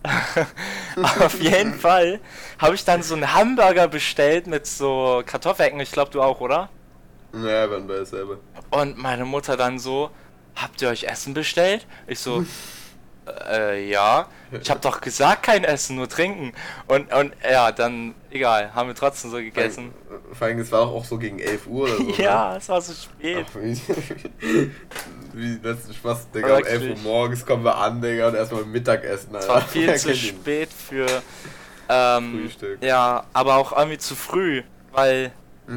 Auf 1.21 1.41
jeden 1.41 1.75
Fall 1.75 2.21
habe 2.59 2.75
ich 2.75 2.85
dann 2.85 3.03
so 3.03 3.15
einen 3.15 3.33
Hamburger 3.33 3.89
bestellt 3.89 4.47
mit 4.47 4.67
so 4.67 5.23
Kartoffelecken. 5.25 5.79
Ich 5.81 5.93
glaube, 5.93 6.11
du 6.11 6.23
auch, 6.23 6.41
oder? 6.41 6.69
Naja, 7.33 7.69
wir 7.69 7.71
waren 7.73 7.87
bei 7.87 7.97
dasselbe. 7.99 8.39
Und 8.71 8.99
meine 8.99 9.25
Mutter 9.25 9.57
dann 9.57 9.79
so: 9.79 10.11
Habt 10.55 10.81
ihr 10.83 10.89
euch 10.89 11.05
Essen 11.05 11.35
bestellt? 11.35 11.87
Ich 12.07 12.19
so: 12.21 12.45
äh, 13.51 13.89
Ja. 13.91 14.27
Ich 14.61 14.71
habe 14.71 14.81
doch 14.81 15.01
gesagt, 15.01 15.43
kein 15.43 15.65
Essen, 15.65 15.97
nur 15.97 16.09
trinken. 16.09 16.53
Und, 16.87 17.13
und 17.13 17.33
ja, 17.49 17.73
dann, 17.73 18.15
egal, 18.31 18.73
haben 18.75 18.89
wir 18.89 18.95
trotzdem 18.95 19.31
so 19.33 19.39
gegessen. 19.39 19.93
Vor 20.33 20.47
allem, 20.47 20.61
es 20.61 20.71
war 20.71 20.83
auch 20.83 21.05
so 21.05 21.19
gegen 21.19 21.41
11 21.41 21.67
Uhr 21.67 21.85
oder 21.85 21.97
so. 21.97 22.03
ne? 22.05 22.15
Ja, 22.17 22.57
es 22.57 22.69
war 22.69 22.81
so 22.81 22.93
spät. 22.93 23.45
Ach, 23.51 23.57
wie, 23.61 23.77
wie 25.33 25.59
letzten 25.63 25.95
Spaß, 25.95 26.31
Digga. 26.31 26.57
Um 26.59 26.65
11 26.65 26.67
Uhr 26.75 26.81
Wirklich. 26.89 27.03
morgens 27.03 27.45
kommen 27.47 27.65
wir 27.65 27.77
an, 27.77 28.01
Digga, 28.01 28.29
und 28.29 28.35
erstmal 28.37 28.65
Mittagessen, 28.65 29.35
Es 29.35 29.43
Alter. 29.49 29.55
war 29.55 29.61
viel 29.63 29.95
zu 29.99 30.15
spät 30.15 30.69
für. 30.73 31.07
Ähm, 31.89 32.41
Frühstück. 32.43 32.83
Ja, 32.83 33.25
aber 33.33 33.57
auch 33.57 33.77
irgendwie 33.77 33.99
zu 33.99 34.15
früh, 34.15 34.63
weil. 34.93 35.33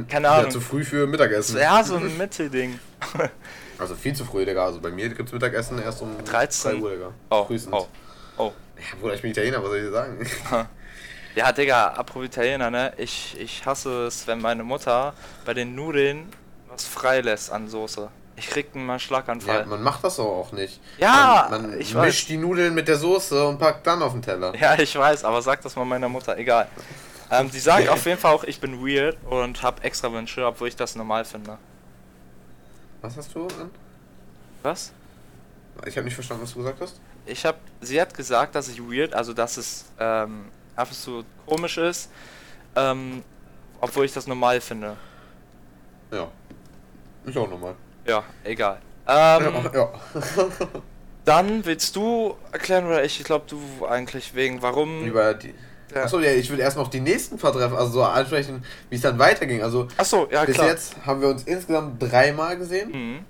Keine 0.08 0.28
Ja, 0.28 0.36
Ahnung. 0.38 0.52
zu 0.52 0.62
früh 0.62 0.84
für 0.86 1.08
Mittagessen. 1.08 1.58
Ja, 1.60 1.84
so 1.84 1.96
ein 1.96 2.16
Mittelding. 2.18 2.80
Also 3.80 3.96
viel 3.96 4.14
zu 4.14 4.26
früh, 4.26 4.46
Digga. 4.46 4.66
Also 4.66 4.80
bei 4.82 4.90
mir 4.92 5.10
gibt's 5.10 5.32
Mittagessen 5.32 5.82
erst 5.82 6.02
um 6.02 6.10
13. 6.26 6.72
3 6.72 6.78
Uhr, 6.82 6.92
Digga. 6.92 7.12
Oh, 7.30 7.46
Frühestens. 7.46 7.74
oh, 7.74 7.88
oh. 8.38 8.52
Ja, 8.78 8.98
Bruder, 9.00 9.14
ich 9.16 9.22
bin 9.22 9.32
Italiener, 9.32 9.58
was 9.62 9.70
soll 9.70 9.78
ich 9.78 9.84
dir 9.86 9.92
sagen? 9.92 10.28
Ja, 11.36 11.52
Digga, 11.52 11.88
apropos 11.90 12.26
Italiener, 12.26 12.70
ne? 12.72 12.94
Ich, 12.98 13.38
ich 13.40 13.66
hasse 13.66 14.08
es, 14.08 14.26
wenn 14.28 14.42
meine 14.42 14.64
Mutter 14.64 15.14
bei 15.46 15.54
den 15.54 15.76
Nudeln 15.76 16.28
was 16.70 16.86
freilässt 16.86 17.52
an 17.52 17.68
Soße. 17.68 18.10
Ich 18.36 18.50
krieg 18.50 18.68
einen 18.74 18.86
mal 18.86 18.94
Ja, 18.94 19.00
Schlaganfall. 19.00 19.66
man 19.66 19.82
macht 19.84 20.04
das 20.04 20.20
aber 20.20 20.30
auch 20.30 20.52
nicht. 20.54 20.80
Ja, 20.98 21.48
man, 21.50 21.62
man 21.72 21.80
ich 21.80 21.94
mischt 21.94 22.22
weiß. 22.24 22.26
die 22.28 22.38
Nudeln 22.38 22.74
mit 22.74 22.88
der 22.88 22.98
Soße 22.98 23.46
und 23.48 23.58
packt 23.60 23.86
dann 23.86 24.02
auf 24.02 24.14
den 24.14 24.22
Teller. 24.22 24.54
Ja, 24.56 24.80
ich 24.80 24.96
weiß, 24.98 25.24
aber 25.26 25.42
sag 25.42 25.62
das 25.62 25.76
mal 25.76 25.84
meiner 25.86 26.08
Mutter, 26.10 26.38
egal. 26.38 26.68
Ähm, 27.32 27.52
die 27.52 27.60
sagt 27.60 27.90
auf 27.90 28.06
jeden 28.06 28.18
Fall 28.20 28.34
auch, 28.34 28.44
ich 28.46 28.60
bin 28.62 28.82
weird 28.86 29.18
und 29.30 29.62
hab 29.62 29.84
extra 29.84 30.12
Wünsche, 30.14 30.46
obwohl 30.46 30.68
ich 30.70 30.76
das 30.76 30.96
normal 30.96 31.26
finde. 31.26 31.58
Was 33.02 33.18
hast 33.18 33.34
du 33.34 33.44
an? 33.44 33.72
Was? 34.64 34.92
Ich 35.86 35.96
habe 35.96 36.06
nicht 36.06 36.16
verstanden, 36.16 36.44
was 36.44 36.52
du 36.52 36.60
gesagt 36.60 36.82
hast. 36.82 37.00
Ich 37.26 37.46
hab, 37.46 37.58
sie 37.82 38.00
hat 38.02 38.14
gesagt, 38.14 38.56
dass 38.56 38.68
ich 38.68 38.82
weird, 38.82 39.14
also 39.14 39.34
dass 39.34 39.58
es 39.58 39.86
ähm, 40.00 40.46
einfach 40.76 40.94
so 40.94 41.24
komisch 41.46 41.78
ist, 41.78 42.10
ähm, 42.76 43.24
obwohl 43.80 44.06
ich 44.06 44.14
das 44.14 44.28
normal 44.28 44.60
finde. 44.60 44.98
Ja. 46.12 46.30
Ich 47.26 47.38
auch 47.38 47.50
nochmal. 47.50 47.76
Ja, 48.06 48.24
egal. 48.44 48.82
Ähm, 49.08 49.54
ja. 49.54 49.72
ja. 49.74 49.92
Dann 51.26 51.64
willst 51.66 51.96
du 51.96 52.36
erklären 52.52 52.88
oder 52.88 53.04
ich? 53.04 53.20
Ich 53.20 53.26
glaube 53.26 53.46
du 53.48 53.86
eigentlich 53.86 54.34
wegen 54.34 54.62
warum. 54.62 55.06
Über 55.06 55.34
die. 55.34 55.54
Ja. 55.94 56.04
Achso, 56.04 56.20
ja, 56.20 56.32
ich 56.32 56.50
würde 56.50 56.62
erst 56.64 56.78
noch 56.78 56.88
die 56.88 57.00
nächsten 57.00 57.40
vertreffen, 57.40 57.76
also 57.76 57.92
so 57.94 58.04
ansprechen, 58.04 58.64
wie 58.90 58.96
es 58.96 59.02
dann 59.02 59.18
weiterging. 59.18 59.64
Also 59.64 59.88
Achso, 59.98 60.28
ja 60.32 60.46
bis 60.46 60.56
klar. 60.56 60.68
jetzt 60.68 60.96
haben 61.06 61.22
wir 61.22 61.30
uns 61.30 61.44
insgesamt 61.44 62.02
dreimal 62.02 62.58
gesehen. 62.58 62.92
Mhm. 62.92 63.26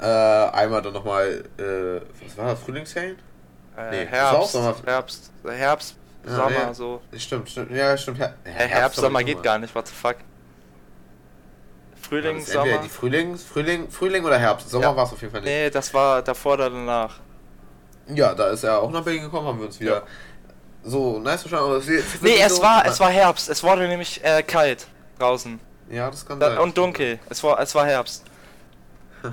Äh, 0.00 0.04
einmal 0.04 0.82
dann 0.82 0.92
nochmal, 0.92 1.44
äh, 1.58 2.00
was 2.26 2.36
war 2.36 2.46
das, 2.52 2.60
Frühlingsferien? 2.60 3.16
Äh, 3.76 3.90
Nee, 3.90 4.06
Herbst, 4.06 4.52
Sommer. 4.52 4.74
Herbst, 4.84 5.30
Herbst, 5.46 5.96
Ja, 6.26 6.36
Sommer, 6.36 6.50
ja. 6.50 6.74
so. 6.74 7.00
Stimmt, 7.16 7.48
stimmt, 7.50 7.70
ja, 7.70 7.96
stimmt. 7.96 8.18
Her 8.18 8.34
Hä, 8.44 8.66
Herbst, 8.68 8.98
Sommer 9.00 9.22
geht 9.24 9.42
gar 9.42 9.58
nicht, 9.58 9.74
what 9.74 9.86
the 9.88 9.94
fuck. 9.94 10.16
Frühling, 12.00 12.38
Entweder 12.38 12.62
Sommer. 12.64 12.78
die 12.82 12.88
Frühlings, 12.88 13.44
Frühling, 13.44 13.90
Frühling 13.90 14.24
oder 14.24 14.38
Herbst. 14.38 14.70
Sommer 14.70 14.84
Ja. 14.86 14.96
war 14.96 15.04
es 15.04 15.12
auf 15.12 15.20
jeden 15.20 15.32
Fall 15.32 15.42
nicht. 15.42 15.50
Nee, 15.50 15.70
das 15.70 15.92
war 15.94 16.22
davor 16.22 16.54
oder 16.54 16.70
danach. 16.70 17.20
Ja, 18.12 18.34
da 18.34 18.48
ist 18.48 18.64
er 18.64 18.80
auch 18.80 18.90
nach 18.90 19.02
Berlin 19.04 19.22
gekommen, 19.22 19.46
haben 19.46 19.58
wir 19.60 19.66
uns 19.66 19.78
wieder 19.78 20.02
so 20.84 21.18
nice 21.18 21.42
verstanden. 21.42 21.66
aber 21.74 21.82
Nee, 22.22 22.40
es 22.42 22.56
so- 22.56 22.62
war, 22.62 22.84
es 22.86 22.98
war 23.00 23.10
Herbst. 23.10 23.48
Es 23.48 23.62
wurde 23.62 23.86
nämlich 23.88 24.22
äh, 24.24 24.42
kalt 24.42 24.86
draußen. 25.18 25.58
Ja, 25.90 26.10
das 26.10 26.24
kann 26.24 26.38
Da, 26.40 26.50
sein. 26.50 26.58
und 26.58 26.76
dunkel. 26.78 27.18
Es 27.28 27.42
war, 27.42 27.58
es 27.60 27.74
war 27.74 27.86
Herbst. 27.86 28.24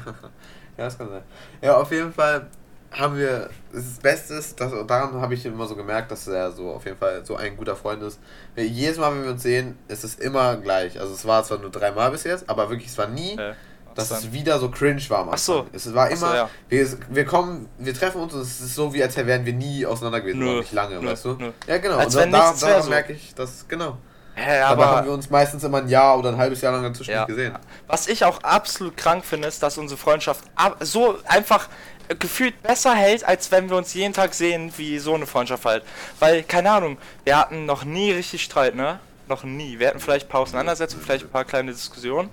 Ja, 0.78 0.86
das 0.86 0.98
kann 0.98 1.10
sein. 1.10 1.24
Ja, 1.62 1.76
auf 1.78 1.92
jeden 1.92 2.14
Fall 2.14 2.48
haben 2.92 3.18
wir, 3.18 3.50
das 3.74 3.84
Beste 4.00 4.36
ist, 4.36 4.60
dass, 4.62 4.72
daran 4.86 5.20
habe 5.20 5.34
ich 5.34 5.44
immer 5.46 5.66
so 5.66 5.76
gemerkt, 5.76 6.12
dass 6.12 6.28
er 6.28 6.52
so 6.52 6.72
auf 6.72 6.86
jeden 6.86 6.98
Fall 6.98 7.26
so 7.26 7.36
ein 7.36 7.58
guter 7.58 7.76
Freund 7.76 8.04
ist. 8.04 8.20
Jedes 8.56 8.98
Mal, 9.00 9.12
wenn 9.16 9.24
wir 9.24 9.32
uns 9.32 9.42
sehen, 9.44 9.78
ist 9.88 10.04
es 10.04 10.16
immer 10.16 10.56
gleich. 10.58 11.00
Also 11.00 11.14
es 11.16 11.26
war 11.26 11.44
zwar 11.44 11.58
nur 11.58 11.72
dreimal 11.72 12.12
bis 12.12 12.26
jetzt, 12.26 12.48
aber 12.48 12.70
wirklich, 12.70 12.90
es 12.90 12.98
war 13.00 13.08
nie 13.08 13.36
Äh, 13.38 13.54
dass 13.98 14.10
dann? 14.10 14.18
es 14.20 14.32
wieder 14.32 14.60
so 14.60 14.70
cringe 14.70 15.02
war 15.10 15.20
am 15.20 15.30
Ach 15.30 15.38
so. 15.38 15.66
Es 15.74 15.94
war 15.94 16.10
Ach 16.12 16.16
so, 16.16 16.26
immer, 16.26 16.36
ja. 16.36 16.50
wir, 16.70 16.88
wir 17.10 17.26
kommen, 17.26 17.68
wir 17.78 17.94
treffen 17.94 18.22
uns 18.22 18.34
und 18.34 18.42
es 18.42 18.62
ist 18.62 18.76
so, 18.76 18.94
wie 18.94 19.02
als 19.04 19.18
wären 19.18 19.46
wir 19.46 19.54
nie 19.54 19.86
auseinander 19.86 20.22
gewesen, 20.22 20.40
Nö, 20.40 20.60
nicht 20.60 20.72
lange, 20.72 21.00
nö, 21.00 21.08
weißt 21.12 21.26
du? 21.26 21.34
nö. 21.34 21.52
Ja, 21.68 21.78
genau. 21.78 21.98
Als 21.98 22.16
und 22.16 22.22
wenn 22.22 22.32
da, 22.32 22.54
daran 22.54 22.84
so. 22.84 22.90
merke 22.90 23.14
ich, 23.14 23.34
dass, 23.36 23.68
genau. 23.68 23.98
Hä, 24.36 24.60
Aber 24.62 24.86
haben 24.88 25.08
wir 25.08 25.14
uns 25.14 25.32
meistens 25.32 25.64
immer 25.64 25.80
ein 25.80 25.90
Jahr 25.90 26.18
oder 26.20 26.30
ein 26.30 26.38
halbes 26.38 26.62
Jahr 26.62 26.72
lang 26.74 26.84
dazwischen 26.84 27.10
Ja. 27.12 27.22
nicht 27.22 27.30
gesehen. 27.30 27.58
was 27.88 28.08
ich 28.08 28.24
auch 28.24 28.44
absolut 28.44 28.96
krank 28.96 29.26
finde, 29.26 29.48
ist, 29.48 29.64
dass 29.64 29.80
unsere 29.80 30.00
Freundschaft 30.00 30.44
ab, 30.54 30.78
so 30.82 31.18
einfach 31.26 31.68
äh, 32.08 32.14
gefühlt 32.16 32.62
besser 32.62 32.94
hält, 32.94 33.24
als 33.24 33.52
wenn 33.52 33.68
wir 33.70 33.78
uns 33.78 33.96
jeden 33.96 34.14
Tag 34.14 34.36
sehen, 34.36 34.72
wie 34.78 35.00
so 35.00 35.16
eine 35.16 35.26
Freundschaft 35.26 35.66
halt. 35.66 35.84
Weil, 36.20 36.44
keine 36.44 36.70
Ahnung, 36.72 36.98
wir 37.24 37.36
hatten 37.36 37.66
noch 37.66 37.84
nie 37.84 38.12
richtig 38.12 38.44
Streit, 38.44 38.76
ne? 38.76 39.00
Noch 39.28 39.44
nie. 39.44 39.80
Wir 39.80 39.88
hatten 39.88 40.00
vielleicht 40.00 40.28
ein 40.28 40.30
paar 40.30 40.42
Auseinandersetzungen, 40.42 41.04
vielleicht 41.04 41.26
ein 41.26 41.32
paar 41.32 41.44
kleine 41.44 41.72
Diskussionen. 41.72 42.30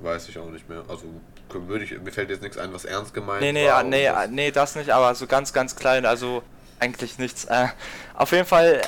Weiß 0.00 0.28
ich 0.28 0.38
auch 0.38 0.50
nicht 0.50 0.68
mehr. 0.68 0.84
Also, 0.88 1.04
würde 1.52 1.84
ich, 1.84 1.98
mir 1.98 2.12
fällt 2.12 2.28
jetzt 2.30 2.42
nichts 2.42 2.58
ein, 2.58 2.72
was 2.72 2.84
ernst 2.84 3.14
gemeint 3.14 3.40
Nee, 3.40 3.52
nee, 3.52 3.66
war 3.66 3.78
ah, 3.78 3.82
nee, 3.82 4.08
was- 4.08 4.16
ah, 4.16 4.26
nee, 4.26 4.50
das 4.50 4.76
nicht, 4.76 4.90
aber 4.90 5.14
so 5.14 5.26
ganz, 5.26 5.52
ganz 5.52 5.74
klein, 5.76 6.04
also 6.04 6.42
eigentlich 6.78 7.18
nichts. 7.18 7.44
Äh, 7.46 7.68
auf 8.14 8.32
jeden 8.32 8.46
Fall, 8.46 8.82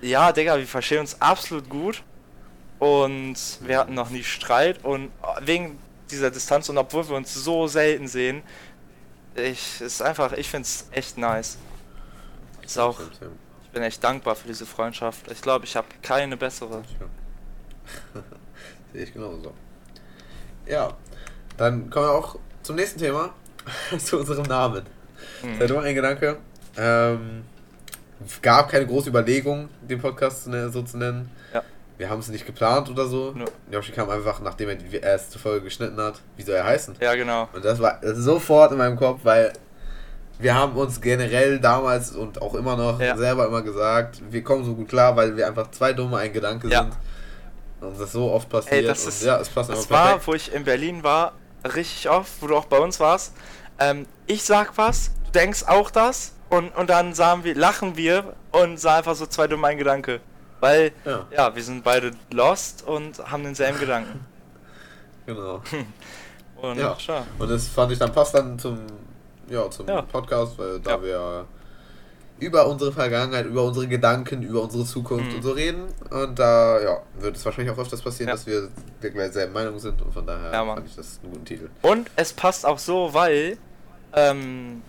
ja, 0.00 0.32
Digga, 0.32 0.56
wir 0.56 0.66
verstehen 0.66 1.00
uns 1.00 1.20
absolut 1.20 1.68
gut 1.68 2.02
und 2.78 3.36
wir 3.60 3.78
hatten 3.78 3.94
noch 3.94 4.10
nie 4.10 4.24
Streit 4.24 4.84
und 4.84 5.10
wegen 5.42 5.78
dieser 6.10 6.30
Distanz 6.30 6.68
und 6.68 6.78
obwohl 6.78 7.06
wir 7.08 7.16
uns 7.16 7.34
so 7.34 7.66
selten 7.66 8.08
sehen, 8.08 8.42
ich 9.34 9.80
ist 9.80 10.00
einfach, 10.00 10.32
ich 10.32 10.48
find's 10.48 10.88
echt 10.92 11.18
nice. 11.18 11.58
Ist 12.62 12.78
auch, 12.78 12.98
ich 13.62 13.70
bin 13.70 13.82
echt 13.82 14.02
dankbar 14.02 14.34
für 14.34 14.48
diese 14.48 14.66
Freundschaft. 14.66 15.30
Ich 15.30 15.40
glaube, 15.42 15.64
ich 15.64 15.76
habe 15.76 15.86
keine 16.02 16.36
bessere. 16.36 16.82
Sehe 18.92 19.02
ich 19.04 19.12
genauso. 19.12 19.52
Ja, 20.68 20.90
dann 21.56 21.90
kommen 21.90 22.06
wir 22.06 22.12
auch 22.12 22.36
zum 22.62 22.76
nächsten 22.76 22.98
Thema, 22.98 23.30
zu 23.98 24.18
unserem 24.18 24.44
Namen. 24.44 24.84
Hm. 25.42 25.58
Das 25.58 25.70
nur 25.70 25.82
ein 25.82 25.94
Gedanke. 25.94 26.36
Ähm, 26.76 27.42
es 28.26 28.40
gab 28.42 28.68
keine 28.70 28.86
große 28.86 29.08
Überlegung, 29.08 29.68
den 29.82 30.00
Podcast 30.00 30.46
ne- 30.48 30.70
so 30.70 30.82
zu 30.82 30.98
nennen. 30.98 31.30
Ja. 31.54 31.62
Wir 31.96 32.08
haben 32.10 32.20
es 32.20 32.28
nicht 32.28 32.46
geplant 32.46 32.88
oder 32.90 33.06
so. 33.06 33.32
Nö. 33.34 33.44
Yoshi 33.70 33.92
kam 33.92 34.08
einfach, 34.10 34.40
nachdem 34.40 34.68
er 34.68 34.74
die 34.76 34.96
erste 34.96 35.38
Folge 35.38 35.64
geschnitten 35.64 36.00
hat, 36.00 36.20
wie 36.36 36.42
soll 36.42 36.54
er 36.54 36.64
heißen? 36.64 36.96
Ja, 37.00 37.14
genau. 37.14 37.48
Und 37.52 37.64
das 37.64 37.80
war 37.80 37.98
sofort 38.14 38.72
in 38.72 38.78
meinem 38.78 38.96
Kopf, 38.96 39.20
weil 39.24 39.52
wir 40.38 40.54
haben 40.54 40.74
uns 40.76 41.00
generell 41.00 41.58
damals 41.58 42.12
und 42.12 42.40
auch 42.40 42.54
immer 42.54 42.76
noch 42.76 43.00
Ja. 43.00 43.16
selber 43.16 43.46
immer 43.46 43.62
gesagt, 43.62 44.22
wir 44.30 44.44
kommen 44.44 44.64
so 44.64 44.74
gut 44.74 44.88
klar, 44.88 45.16
weil 45.16 45.36
wir 45.36 45.48
einfach 45.48 45.70
zwei 45.72 45.92
dumme 45.92 46.18
ein 46.18 46.32
Gedanke 46.32 46.68
Ja. 46.68 46.82
sind. 46.82 46.92
Das 47.80 48.12
so 48.12 48.30
oft 48.32 48.48
passiert. 48.48 48.72
Ey, 48.74 48.82
das 48.84 49.02
und 49.04 49.08
ist, 49.10 49.22
ja, 49.22 49.38
es 49.38 49.48
passt 49.48 49.70
das 49.70 49.88
war, 49.90 50.04
perfekt. 50.06 50.26
wo 50.26 50.34
ich 50.34 50.52
in 50.52 50.64
Berlin 50.64 51.02
war, 51.02 51.32
richtig 51.64 52.08
oft, 52.10 52.30
wo 52.40 52.46
du 52.48 52.56
auch 52.56 52.64
bei 52.66 52.78
uns 52.78 52.98
warst. 53.00 53.34
Ähm, 53.78 54.06
ich 54.26 54.42
sag 54.44 54.76
was, 54.76 55.10
du 55.26 55.32
denkst 55.32 55.64
auch 55.66 55.90
das 55.90 56.32
und, 56.50 56.74
und 56.76 56.90
dann 56.90 57.14
sagen 57.14 57.44
wir, 57.44 57.54
lachen 57.54 57.96
wir 57.96 58.34
und 58.52 58.78
sagen 58.80 58.98
einfach 58.98 59.14
so 59.14 59.26
zwei 59.26 59.46
dumme 59.46 59.76
Gedanke. 59.76 60.20
Weil, 60.60 60.90
Ja. 61.04 61.26
ja, 61.30 61.54
wir 61.54 61.62
sind 61.62 61.84
beide 61.84 62.10
lost 62.32 62.82
und 62.84 63.18
haben 63.30 63.44
denselben 63.44 63.78
Gedanken. 63.78 64.24
Genau. 65.26 65.62
Und 66.56 66.78
Ja. 66.78 66.96
Und 67.38 67.50
das 67.50 67.68
fand 67.68 67.92
ich 67.92 67.98
dann 67.98 68.10
passt 68.12 68.34
dann 68.34 68.58
zum, 68.58 68.78
ja, 69.48 69.70
zum 69.70 69.86
Ja. 69.86 70.00
Podcast, 70.02 70.58
weil 70.58 70.80
da 70.80 70.92
Ja. 70.92 71.02
wir 71.02 71.46
über 72.40 72.66
unsere 72.66 72.92
Vergangenheit, 72.92 73.46
über 73.46 73.64
unsere 73.64 73.88
Gedanken, 73.88 74.42
über 74.42 74.62
unsere 74.62 74.84
Zukunft 74.84 75.30
Mhm. 75.30 75.36
und 75.36 75.42
so 75.42 75.50
reden. 75.52 75.82
Und 76.10 76.38
da 76.38 76.80
ja, 76.80 77.02
wird 77.20 77.36
es 77.36 77.44
wahrscheinlich 77.44 77.74
auch 77.74 77.78
öfters 77.78 78.00
passieren, 78.02 78.28
Ja. 78.28 78.34
dass 78.34 78.46
wir 78.46 78.68
der 79.02 79.10
gleichen 79.10 79.52
Meinung 79.52 79.78
sind. 79.78 80.00
Und 80.02 80.12
von 80.12 80.26
daher 80.26 80.52
Ja, 80.52 80.64
fand 80.74 80.86
ich 80.86 80.94
das 80.96 81.18
einen 81.22 81.32
guten 81.32 81.44
Titel. 81.44 81.68
Und 81.82 82.10
es 82.16 82.32
passt 82.32 82.64
auch 82.64 82.78
so, 82.78 83.12
weil, 83.12 83.58
ähm, 84.14 84.82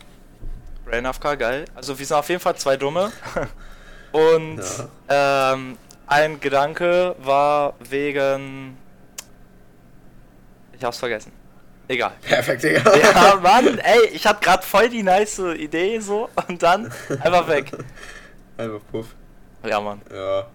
Brain 0.86 1.06
AFK, 1.06 1.36
geil. 1.38 1.66
Also 1.76 1.98
wir 1.98 2.06
sind 2.06 2.18
auf 2.18 2.30
jeden 2.30 2.42
Fall 2.42 2.56
zwei 2.56 2.78
Dumme. 2.78 3.12
Und 4.12 4.62
ähm, 5.08 5.78
ein 6.08 6.40
Gedanke 6.40 7.16
war 7.20 7.74
wegen. 7.90 8.76
Ich 10.74 10.84
hab's 10.84 10.98
vergessen. 10.98 11.32
Egal. 11.90 12.12
Perfekt, 12.22 12.64
Digga. 12.64 12.96
Ja, 12.98 13.36
Mann, 13.42 13.80
ey, 13.80 14.06
ich 14.14 14.26
hab 14.26 14.42
grad 14.42 14.64
voll 14.64 14.90
die 14.90 15.02
nice 15.04 15.40
Idee 15.40 16.00
so 16.00 16.30
und 16.48 16.62
dann 16.64 16.94
einfach 17.22 17.48
weg. 17.48 17.72
Einfach 18.58 18.80
puff. 18.92 19.08
Ja, 19.66 19.82
Mann. 19.82 20.02
Ja. 20.14 20.48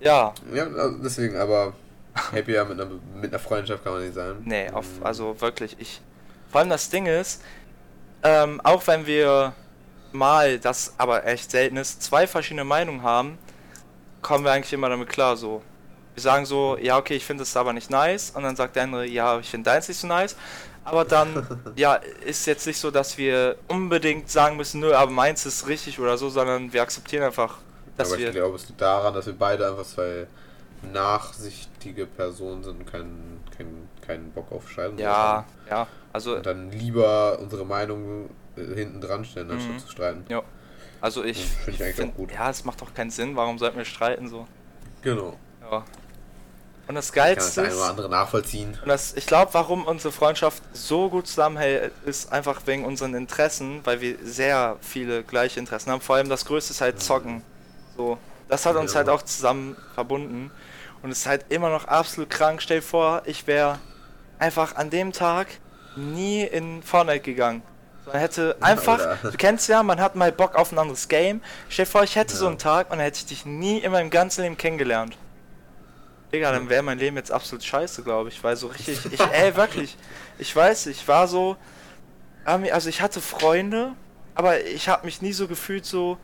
Ja, 0.00 0.34
Ja, 0.52 0.64
also 0.64 0.98
deswegen, 1.02 1.36
aber 1.36 1.72
happier 2.32 2.64
mit 2.66 2.80
einer, 2.80 2.90
mit 3.14 3.30
einer 3.32 3.38
Freundschaft 3.38 3.82
kann 3.84 3.94
man 3.94 4.02
nicht 4.02 4.14
sein. 4.14 4.36
nee, 4.44 4.68
auf, 4.70 4.84
Mhm. 4.98 5.06
also 5.06 5.40
wirklich, 5.40 5.76
ich. 5.78 6.00
Vor 6.50 6.60
allem 6.60 6.70
das 6.70 6.90
Ding 6.90 7.06
ist, 7.06 7.42
ähm, 8.22 8.60
auch 8.62 8.86
wenn 8.86 9.06
wir 9.06 9.52
mal, 10.12 10.58
das 10.58 10.94
aber 10.98 11.26
echt 11.26 11.50
selten 11.50 11.76
ist, 11.78 12.02
zwei 12.02 12.26
verschiedene 12.26 12.64
Meinungen 12.64 13.02
haben, 13.02 13.38
kommen 14.22 14.44
wir 14.44 14.52
eigentlich 14.52 14.72
immer 14.74 14.88
damit 14.90 15.08
klar, 15.08 15.36
so. 15.36 15.62
Wir 16.14 16.22
sagen 16.22 16.44
so, 16.46 16.76
ja, 16.80 16.98
okay, 16.98 17.14
ich 17.14 17.24
finde 17.24 17.42
es 17.44 17.56
aber 17.56 17.72
nicht 17.72 17.90
nice, 17.90 18.30
und 18.30 18.42
dann 18.42 18.56
sagt 18.56 18.76
der 18.76 18.82
andere, 18.84 19.06
ja, 19.06 19.38
ich 19.38 19.48
finde 19.48 19.70
deins 19.70 19.88
nicht 19.88 19.98
so 19.98 20.06
nice. 20.06 20.36
Aber 20.84 21.04
dann, 21.04 21.46
ja, 21.76 21.94
ist 21.94 22.46
jetzt 22.46 22.66
nicht 22.66 22.78
so, 22.80 22.90
dass 22.90 23.16
wir 23.18 23.56
unbedingt 23.68 24.30
sagen 24.30 24.56
müssen, 24.56 24.80
nö, 24.80 24.92
aber 24.94 25.10
meins 25.10 25.46
ist 25.46 25.66
richtig 25.68 25.98
oder 26.00 26.16
so, 26.18 26.28
sondern 26.30 26.72
wir 26.72 26.82
akzeptieren 26.82 27.22
einfach, 27.24 27.58
dass 27.96 28.08
aber 28.08 28.18
ich 28.18 28.24
wir. 28.26 28.32
glaube, 28.32 28.56
es 28.56 28.66
liegt 28.68 28.80
daran, 28.80 29.14
dass 29.14 29.26
wir 29.26 29.34
beide 29.34 29.68
einfach 29.68 29.84
zwei 29.84 30.26
nachsichtige 30.92 32.06
Personen 32.06 32.64
sind 32.64 32.80
und 32.80 32.86
keinen 32.90 33.40
keinen 33.56 33.88
keinen 34.06 34.30
Bock 34.32 34.50
auf 34.52 34.70
Scheiben 34.70 34.98
Ja, 34.98 35.44
ja, 35.68 35.86
also, 36.12 36.36
Und 36.36 36.46
dann 36.46 36.70
lieber 36.70 37.38
unsere 37.38 37.64
Meinung 37.66 38.30
äh, 38.56 38.74
hinten 38.74 39.00
dran 39.00 39.24
stellen, 39.24 39.50
anstatt 39.50 39.72
Mhm. 39.74 39.78
zu 39.78 39.90
streiten. 39.90 40.24
ja. 40.28 40.42
Also 41.02 41.24
ich. 41.24 41.44
Finde 41.46 41.70
ich 41.72 41.82
eigentlich 41.82 41.96
find- 41.96 42.12
auch 42.12 42.16
gut. 42.16 42.32
Ja, 42.32 42.50
es 42.50 42.64
macht 42.64 42.80
doch 42.82 42.92
keinen 42.92 43.10
Sinn, 43.10 43.34
warum 43.36 43.58
sollten 43.58 43.78
wir 43.78 43.84
streiten 43.86 44.28
so? 44.28 44.46
Genau. 45.02 45.38
Ja. 45.70 45.84
Und 46.88 46.96
das 46.96 47.10
Ich 47.10 47.14
kann 47.14 47.34
das 47.36 47.54
Geilste 47.54 47.62
eine 47.62 47.74
oder 47.76 47.84
andere 47.90 48.08
nachvollziehen. 48.08 48.76
und 48.82 48.88
das, 48.88 49.14
ich 49.14 49.26
glaube, 49.26 49.54
warum 49.54 49.84
unsere 49.86 50.12
Freundschaft 50.12 50.60
so 50.72 51.08
gut 51.08 51.28
zusammenhält, 51.28 51.92
ist 52.04 52.32
einfach 52.32 52.62
wegen 52.66 52.84
unseren 52.84 53.14
Interessen, 53.14 53.80
weil 53.84 54.00
wir 54.00 54.16
sehr 54.24 54.76
viele 54.80 55.22
gleiche 55.22 55.60
Interessen 55.60 55.92
haben. 55.92 56.00
Vor 56.00 56.16
allem 56.16 56.28
das 56.28 56.44
Größte 56.44 56.72
ist 56.72 56.80
halt 56.80 57.00
Zocken. 57.00 57.42
So, 57.96 58.18
das 58.48 58.66
hat 58.66 58.74
uns 58.74 58.92
Ja. 58.92 58.98
halt 58.98 59.08
auch 59.08 59.22
zusammen 59.22 59.76
verbunden. 59.94 60.50
Und 61.02 61.12
es 61.12 61.18
ist 61.20 61.26
halt 61.26 61.44
immer 61.50 61.70
noch 61.70 61.84
absolut 61.86 62.28
krank. 62.28 62.60
Stell 62.60 62.78
dir 62.80 62.86
vor, 62.86 63.22
ich 63.24 63.46
wäre 63.46 63.78
einfach 64.40 64.74
an 64.74 64.90
dem 64.90 65.12
Tag 65.12 65.46
nie 65.94 66.42
in 66.42 66.82
Fortnite 66.82 67.20
gegangen. 67.20 67.62
Sondern 68.04 68.20
hätte 68.20 68.56
einfach, 68.60 68.98
Alter. 69.00 69.30
du 69.30 69.36
kennst 69.36 69.68
ja, 69.68 69.82
man 69.84 70.00
hat 70.00 70.16
mal 70.16 70.32
Bock 70.32 70.56
auf 70.56 70.72
ein 70.72 70.78
anderes 70.78 71.06
Game. 71.06 71.40
Stell 71.68 71.84
dir 71.84 71.90
vor, 71.90 72.02
ich 72.02 72.16
hätte 72.16 72.34
so 72.36 72.46
Ja. 72.46 72.50
einen 72.50 72.58
Tag 72.58 72.86
und 72.90 72.98
dann 72.98 73.04
hätte 73.04 73.18
ich 73.18 73.26
dich 73.26 73.46
nie 73.46 73.78
in 73.78 73.92
meinem 73.92 74.10
ganzen 74.10 74.42
Leben 74.42 74.56
kennengelernt. 74.56 75.16
Digga, 76.32 76.52
dann 76.52 76.68
wäre 76.68 76.82
mein 76.82 76.98
Leben 76.98 77.16
jetzt 77.16 77.32
absolut 77.32 77.64
scheiße, 77.64 78.02
glaube 78.02 78.28
ich. 78.28 78.42
Weil 78.42 78.56
so 78.56 78.68
richtig, 78.68 78.98
ich, 79.12 79.20
ey, 79.20 79.54
wirklich, 79.56 79.96
ich 80.38 80.54
weiß, 80.54 80.86
ich 80.86 81.06
war 81.08 81.26
so, 81.26 81.56
also 82.44 82.88
ich 82.88 83.02
hatte 83.02 83.20
Freunde, 83.20 83.92
aber 84.34 84.64
ich 84.64 84.88
habe 84.88 85.04
mich 85.06 85.22
nie 85.22 85.32
so 85.32 85.48
gefühlt 85.48 85.84
so, 85.84 86.18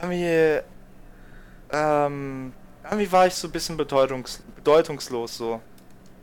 irgendwie, 0.00 0.60
ähm, 1.72 2.52
irgendwie 2.84 3.10
war 3.12 3.26
ich 3.26 3.34
so 3.34 3.48
ein 3.48 3.52
bisschen 3.52 3.76
bedeutungs 3.76 4.42
bedeutungslos 4.56 5.36
so. 5.36 5.60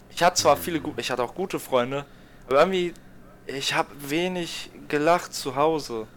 Ich 0.09 0.21
hatte 0.21 0.35
zwar 0.35 0.57
viele, 0.57 0.81
ich 0.97 1.11
hatte 1.11 1.23
auch 1.23 1.33
gute 1.33 1.59
Freunde, 1.59 2.05
aber 2.47 2.59
irgendwie, 2.59 2.93
ich 3.47 3.73
habe 3.73 3.89
wenig 3.97 4.69
gelacht 4.87 5.33
zu 5.33 5.55
Hause. 5.55 6.07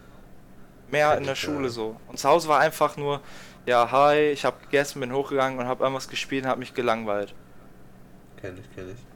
Mehr 0.91 1.17
in 1.19 1.25
der 1.25 1.35
Schule 1.35 1.69
so. 1.69 1.97
Und 2.07 2.19
zu 2.19 2.29
Hause 2.29 2.47
war 2.47 2.61
einfach 2.61 2.97
nur, 2.97 3.21
ja, 3.67 3.91
hi, 3.91 4.31
ich 4.31 4.45
habe 4.45 4.61
gegessen, 4.63 5.01
bin 5.01 5.13
hochgegangen 5.13 5.59
und 5.59 5.67
habe 5.67 5.85
irgendwas 5.85 6.09
gespielt 6.09 6.45
und 6.45 6.51
habe 6.51 6.61
mich 6.61 6.75
gelangweilt. 6.75 7.35
Kenn 8.37 8.59
ich, 8.59 8.71
kenn 8.75 8.91
ich. 8.91 9.07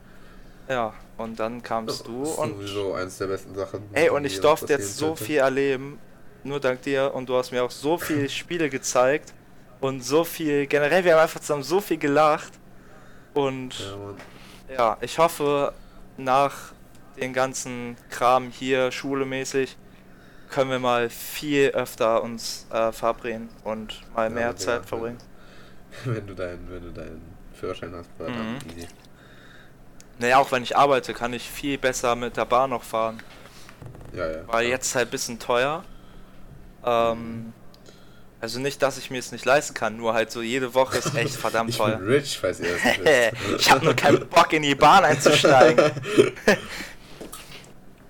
Ja, 0.68 0.94
und 1.16 1.38
dann 1.40 1.62
kamst 1.62 2.06
du 2.06 2.24
das 2.24 2.32
ist 2.32 2.38
und 2.38 2.56
sowieso 2.56 2.94
eins 2.94 3.18
der 3.18 3.26
besten 3.28 3.54
Sachen. 3.54 3.88
Ey, 3.92 4.10
und 4.10 4.24
ich 4.24 4.40
durfte 4.40 4.72
jetzt 4.72 4.96
so 4.96 5.16
könnte. 5.16 5.24
viel 5.24 5.38
erleben, 5.38 6.00
nur 6.42 6.60
dank 6.60 6.82
dir 6.82 7.14
und 7.14 7.28
du 7.28 7.36
hast 7.36 7.50
mir 7.52 7.64
auch 7.64 7.70
so 7.70 7.98
viele 7.98 8.28
Spiele 8.30 8.70
gezeigt 8.70 9.34
und 9.80 10.02
so 10.04 10.24
viel, 10.24 10.66
generell, 10.66 11.04
wir 11.04 11.14
haben 11.14 11.22
einfach 11.22 11.40
zusammen 11.40 11.62
so 11.64 11.80
viel 11.80 11.98
gelacht 11.98 12.60
und 13.34 13.74
Ja, 13.78 14.76
ja, 14.76 14.98
ich 15.00 15.18
hoffe, 15.18 15.74
nach 16.16 16.74
den 17.16 17.32
ganzen 17.32 17.96
Kram 18.10 18.50
hier, 18.50 18.92
schulemäßig, 18.92 19.76
können 20.50 20.70
wir 20.70 20.78
mal 20.78 21.08
viel 21.10 21.70
öfter 21.70 22.22
uns 22.22 22.66
äh, 22.70 22.92
verabreden 22.92 23.48
und 23.64 24.00
mal 24.14 24.24
Ja, 24.24 24.30
mehr 24.30 24.56
Zeit 24.56 24.84
verbringen. 24.86 25.18
wenn 26.04 26.26
du 26.26 26.34
deinen, 26.34 26.68
wenn 26.70 26.82
du 26.82 26.90
deinen 26.92 27.22
Führerschein 27.54 27.94
hast, 27.94 28.10
war 28.18 28.28
Mhm. 28.28 28.58
easy. 28.76 28.88
Naja, 30.18 30.38
auch 30.38 30.52
wenn 30.52 30.62
ich 30.62 30.76
arbeite, 30.76 31.14
kann 31.14 31.32
ich 31.32 31.48
viel 31.48 31.78
besser 31.78 32.14
mit 32.14 32.36
der 32.36 32.44
Bahn 32.44 32.70
noch 32.70 32.82
fahren. 32.82 33.22
Ja, 34.12 34.26
ja. 34.26 34.36
War 34.38 34.46
klar. 34.46 34.62
jetzt 34.62 34.94
halt 34.94 35.08
ein 35.08 35.10
bisschen 35.10 35.38
teuer. 35.38 35.84
Ähm, 36.84 37.52
Also 38.42 38.58
nicht, 38.58 38.80
dass 38.82 38.96
ich 38.96 39.10
mir 39.10 39.18
es 39.18 39.32
nicht 39.32 39.44
leisten 39.44 39.74
kann, 39.74 39.98
nur 39.98 40.14
halt 40.14 40.30
so 40.30 40.40
jede 40.40 40.72
Woche 40.74 40.96
ist 40.98 41.14
echt 41.14 41.34
verdammt 41.36 41.70
ich 41.70 41.76
teuer. 41.76 41.96
bin 41.98 42.06
rich, 42.06 42.38
falls 42.38 42.58
ihr 42.60 42.72
das 42.74 42.84
nicht 42.84 43.04
wisst. 43.04 43.60
ich 43.60 43.70
habe 43.70 43.84
nur 43.84 43.94
keinen 43.94 44.26
Bock 44.28 44.50
in 44.54 44.62
die 44.62 44.74
Bahn 44.74 45.04
einzusteigen. 45.04 45.90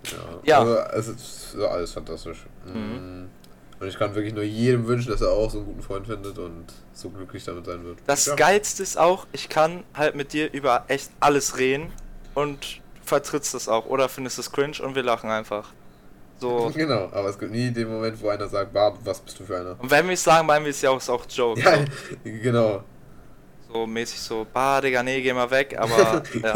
Ja. 0.05 0.19
Ja. 0.45 0.59
Aber 0.61 0.95
es 0.95 1.09
ist 1.09 1.57
alles 1.57 1.93
fantastisch. 1.93 2.47
Mhm. 2.65 3.29
Und 3.81 3.89
ich 3.89 3.99
kann 3.99 4.15
wirklich 4.15 4.35
nur 4.35 4.45
jedem 4.45 4.87
wünschen, 4.87 5.11
dass 5.11 5.23
er 5.23 5.31
auch 5.31 5.51
so 5.51 5.59
einen 5.59 5.67
guten 5.67 5.83
Freund 5.83 6.07
findet 6.07 6.39
und 6.39 6.67
so 6.93 7.09
glücklich 7.09 7.45
damit 7.45 7.65
sein 7.65 7.83
wird. 7.83 7.99
Das 8.07 8.27
ja. 8.27 8.35
Geilste 8.35 8.83
ist 8.83 8.99
auch, 8.99 9.27
ich 9.33 9.49
kann 9.49 9.85
halt 9.95 10.15
mit 10.15 10.35
dir 10.35 10.53
über 10.53 10.85
echt 10.89 11.11
alles 11.19 11.57
reden 11.57 11.91
und 12.35 12.81
vertrittst 13.03 13.55
das 13.55 13.69
auch 13.69 13.87
oder 13.87 14.11
findest 14.11 14.39
es 14.39 14.53
cringe 14.53 14.83
und 14.83 14.95
wir 14.95 15.03
lachen 15.03 15.31
einfach. 15.31 15.73
So. 16.39 16.71
Genau, 16.75 17.09
aber 17.13 17.31
es 17.31 17.39
gibt 17.39 17.53
nie 17.53 17.71
den 17.71 17.89
Moment, 17.89 18.21
wo 18.21 18.29
einer 18.29 18.49
sagt, 18.49 18.73
Bart, 18.73 18.99
was 19.03 19.21
bist 19.21 19.41
du 19.41 19.45
für 19.45 19.59
einer? 19.59 19.77
Und 19.79 19.91
wenn 19.91 20.07
wir 20.07 20.15
es 20.15 20.25
sagen, 20.25 20.47
meinen 20.47 20.65
wir 20.65 20.71
es 20.71 20.83
ja 20.83 20.91
auch, 20.91 20.99
ist 20.99 21.09
auch 21.09 21.25
Joke. 21.29 21.61
Ja, 21.61 21.85
genau. 22.25 22.83
So, 23.67 23.73
so 23.73 23.87
mäßig 23.87 24.21
so, 24.21 24.47
bah, 24.53 24.81
Digga, 24.83 25.03
nee, 25.03 25.23
geh 25.23 25.33
mal 25.33 25.51
weg, 25.51 25.75
aber 25.79 26.23
ja. 26.43 26.55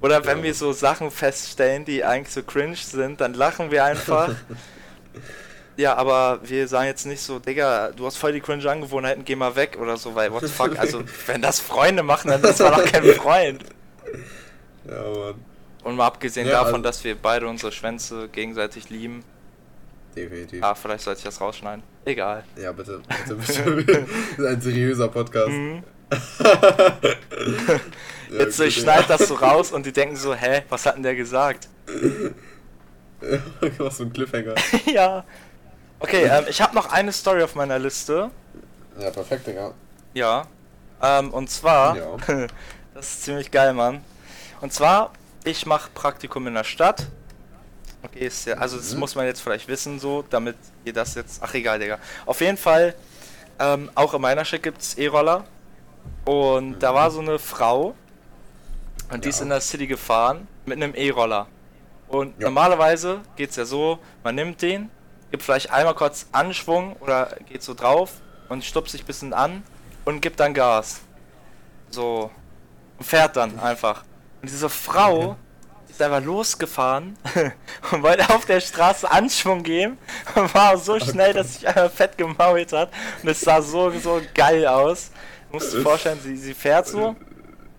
Oder 0.00 0.24
wenn 0.24 0.38
Ja. 0.38 0.44
wir 0.44 0.54
so 0.54 0.72
Sachen 0.72 1.10
feststellen, 1.10 1.84
die 1.84 2.04
eigentlich 2.04 2.32
so 2.32 2.42
cringe 2.42 2.76
sind, 2.76 3.20
dann 3.20 3.34
lachen 3.34 3.70
wir 3.70 3.84
einfach. 3.84 4.34
Ja, 5.76 5.94
aber 5.94 6.40
wir 6.42 6.66
sagen 6.66 6.86
jetzt 6.88 7.06
nicht 7.06 7.22
so, 7.22 7.38
Digga, 7.38 7.92
du 7.92 8.04
hast 8.04 8.16
voll 8.16 8.32
die 8.32 8.40
cringe 8.40 8.68
Angewohnheiten, 8.68 9.24
geh 9.24 9.36
mal 9.36 9.54
weg 9.54 9.78
oder 9.80 9.96
so, 9.96 10.12
weil 10.12 10.32
what 10.32 10.40
the 10.42 10.48
fuck, 10.48 10.76
also 10.76 11.04
wenn 11.26 11.40
das 11.40 11.60
Freunde 11.60 12.02
machen, 12.02 12.32
dann 12.32 12.42
ist 12.42 12.58
man 12.58 12.72
doch 12.72 12.84
kein 12.84 13.04
Freund. 13.04 13.64
Ja, 14.88 15.02
Mann. 15.02 15.34
Und 15.84 15.94
mal 15.96 16.06
abgesehen 16.06 16.48
Ja, 16.48 16.54
davon, 16.54 16.74
also- 16.76 16.82
dass 16.82 17.04
wir 17.04 17.14
beide 17.14 17.46
unsere 17.46 17.70
Schwänze 17.70 18.28
gegenseitig 18.28 18.90
lieben. 18.90 19.22
Definitiv. 20.16 20.62
Ah, 20.64 20.74
vielleicht 20.74 21.04
sollte 21.04 21.18
ich 21.18 21.24
das 21.24 21.40
rausschneiden. 21.40 21.84
Egal. 22.06 22.42
Ja, 22.60 22.72
bitte. 22.72 23.00
bitte, 23.36 23.70
bitte. 23.70 24.06
das 24.36 24.38
ist 24.38 24.44
ein 24.46 24.60
seriöser 24.60 25.06
Podcast. 25.08 25.50
Mhm. 25.50 25.84
Ja, 28.30 28.38
Jetzt 28.40 28.56
so, 28.58 28.64
ich 28.64 28.74
gut, 28.74 28.84
schneide 28.84 29.04
das 29.08 29.26
so 29.28 29.34
raus 29.34 29.72
und 29.72 29.86
die 29.86 29.92
denken 29.92 30.16
so, 30.16 30.34
hä, 30.34 30.62
was 30.68 30.84
hat 30.86 30.96
denn 30.96 31.02
der 31.02 31.14
gesagt? 31.14 31.68
Ja, 33.22 33.38
mach 33.78 33.90
so 33.92 34.02
einen 34.04 34.12
Cliffhanger. 34.12 34.54
ja. 34.86 35.24
Okay, 36.00 36.24
ähm, 36.24 36.44
ich 36.48 36.60
habe 36.60 36.74
noch 36.74 36.92
eine 36.92 37.12
Story 37.12 37.42
auf 37.42 37.54
meiner 37.54 37.78
Liste. 37.78 38.30
Ja, 38.98 39.10
perfekt, 39.10 39.46
Digga. 39.46 39.72
Ja. 40.14 40.46
Ähm, 41.02 41.30
und 41.32 41.48
zwar, 41.50 41.96
Ja. 41.96 42.16
das 42.94 43.06
ist 43.08 43.22
ziemlich 43.24 43.50
geil, 43.50 43.72
Mann. 43.72 44.02
Und 44.60 44.72
zwar, 44.72 45.12
ich 45.44 45.64
mache 45.66 45.90
Praktikum 45.94 46.46
in 46.46 46.54
der 46.54 46.64
Stadt. 46.64 47.06
Okay, 48.02 48.26
ist 48.26 48.46
ja, 48.46 48.54
also 48.58 48.76
das 48.76 48.92
Mhm. 48.92 49.00
muss 49.00 49.14
man 49.14 49.26
jetzt 49.26 49.40
vielleicht 49.40 49.66
wissen, 49.68 49.98
so, 49.98 50.22
damit 50.28 50.56
ihr 50.84 50.92
das 50.92 51.14
jetzt. 51.14 51.40
Ach 51.42 51.52
egal, 51.54 51.78
Digga. 51.78 51.98
Auf 52.26 52.40
jeden 52.40 52.56
Fall, 52.58 52.94
ähm, 53.58 53.90
auch 53.94 54.14
in 54.14 54.20
meiner 54.20 54.44
Stadt 54.44 54.62
gibt 54.62 54.82
es 54.82 54.94
E-Roller. 54.98 55.44
Und 56.24 56.78
da 56.80 56.94
war 56.94 57.10
so 57.10 57.20
eine 57.20 57.38
Frau. 57.38 57.94
Und 59.10 59.24
die 59.24 59.30
ist 59.30 59.40
in 59.40 59.48
der 59.48 59.60
City 59.60 59.86
gefahren 59.86 60.46
mit 60.66 60.76
einem 60.76 60.94
E-Roller. 60.94 61.46
Und 62.08 62.38
Ja. 62.38 62.46
normalerweise 62.46 63.20
geht 63.36 63.50
es 63.50 63.56
ja 63.56 63.64
so, 63.64 63.98
man 64.22 64.34
nimmt 64.34 64.60
den, 64.62 64.90
gibt 65.30 65.42
vielleicht 65.42 65.70
einmal 65.70 65.94
kurz 65.94 66.26
Anschwung 66.32 66.96
oder 67.00 67.36
geht 67.48 67.62
so 67.62 67.74
drauf 67.74 68.12
und 68.48 68.64
stupst 68.64 68.92
sich 68.92 69.02
ein 69.02 69.06
bisschen 69.06 69.32
an 69.32 69.62
und 70.04 70.20
gibt 70.20 70.40
dann 70.40 70.52
Gas. 70.54 71.00
So. 71.90 72.30
Und 72.98 73.04
fährt 73.04 73.36
dann 73.36 73.58
einfach. 73.60 74.04
Und 74.42 74.50
diese 74.50 74.68
Frau 74.68 75.36
ist 75.88 76.02
einfach 76.02 76.22
losgefahren 76.22 77.16
und 77.92 78.02
wollte 78.02 78.28
auf 78.34 78.44
der 78.44 78.60
Straße 78.60 79.10
Anschwung 79.10 79.62
geben 79.62 79.98
und 80.34 80.52
war 80.54 80.76
so 80.76 80.98
schnell, 81.00 81.32
dass 81.32 81.54
sich 81.54 81.66
einfach 81.68 81.90
fett 81.90 82.18
gemault 82.18 82.72
hat. 82.72 82.90
Und 83.22 83.28
es 83.30 83.40
sah 83.40 83.62
so, 83.62 83.90
so 83.98 84.20
geil 84.34 84.66
aus. 84.66 85.10
Du 85.50 85.54
musst 85.56 85.74
dir 85.74 85.80
vorstellen, 85.80 86.18
sie, 86.22 86.36
sie 86.36 86.54
fährt 86.54 86.86
so 86.86 87.16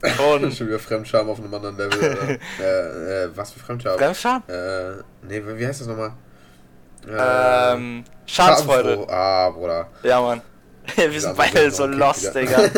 und 0.02 0.54
Schon 0.56 0.68
wieder 0.68 0.80
Fremdscham 0.80 1.30
auf 1.30 1.40
einem 1.40 1.54
anderen 1.54 1.78
Level. 1.78 1.98
Oder? 1.98 2.30
äh, 2.60 3.24
äh, 3.26 3.30
was 3.36 3.52
für 3.52 3.60
Fremdscham? 3.60 3.98
Bremsscham? 3.98 4.44
Äh, 4.48 5.04
nee, 5.28 5.42
wie 5.46 5.68
heißt 5.68 5.82
das 5.82 5.88
nochmal? 5.88 6.14
Ähm, 7.08 8.04
Schadensfreude. 8.26 8.90
Schadenfroh. 8.90 9.12
Ah, 9.12 9.50
Bruder. 9.50 9.88
Ja, 10.04 10.22
Mann. 10.22 10.42
Wir 10.96 11.22
sind 11.22 11.36
beide 11.36 11.70
so 11.70 11.86
lost, 11.86 12.34
Digga. 12.34 12.70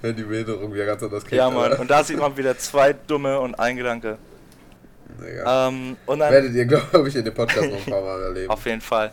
Wenn 0.00 0.16
die 0.16 0.22
Behinderung 0.22 0.72
wieder 0.72 0.86
ganz 0.86 1.02
anders 1.02 1.22
kickt. 1.22 1.34
Ja, 1.34 1.50
Mann. 1.50 1.74
Und 1.74 1.90
da 1.90 2.02
sieht 2.02 2.18
man 2.18 2.36
wieder 2.36 2.56
zwei 2.56 2.92
dumme 2.92 3.38
und 3.40 3.54
ein 3.56 3.76
Gedanke. 3.76 4.18
Digga. 5.20 5.68
Ähm, 5.68 5.96
und 6.06 6.18
dann, 6.18 6.32
Werdet 6.32 6.54
ihr, 6.54 6.64
glaube 6.64 7.08
ich, 7.08 7.16
in 7.16 7.24
dem 7.24 7.34
Podcast 7.34 7.70
noch 7.70 7.78
ein 7.78 7.92
paar 7.92 8.00
Mal 8.00 8.22
erleben. 8.22 8.50
auf 8.50 8.64
jeden 8.64 8.80
Fall. 8.80 9.12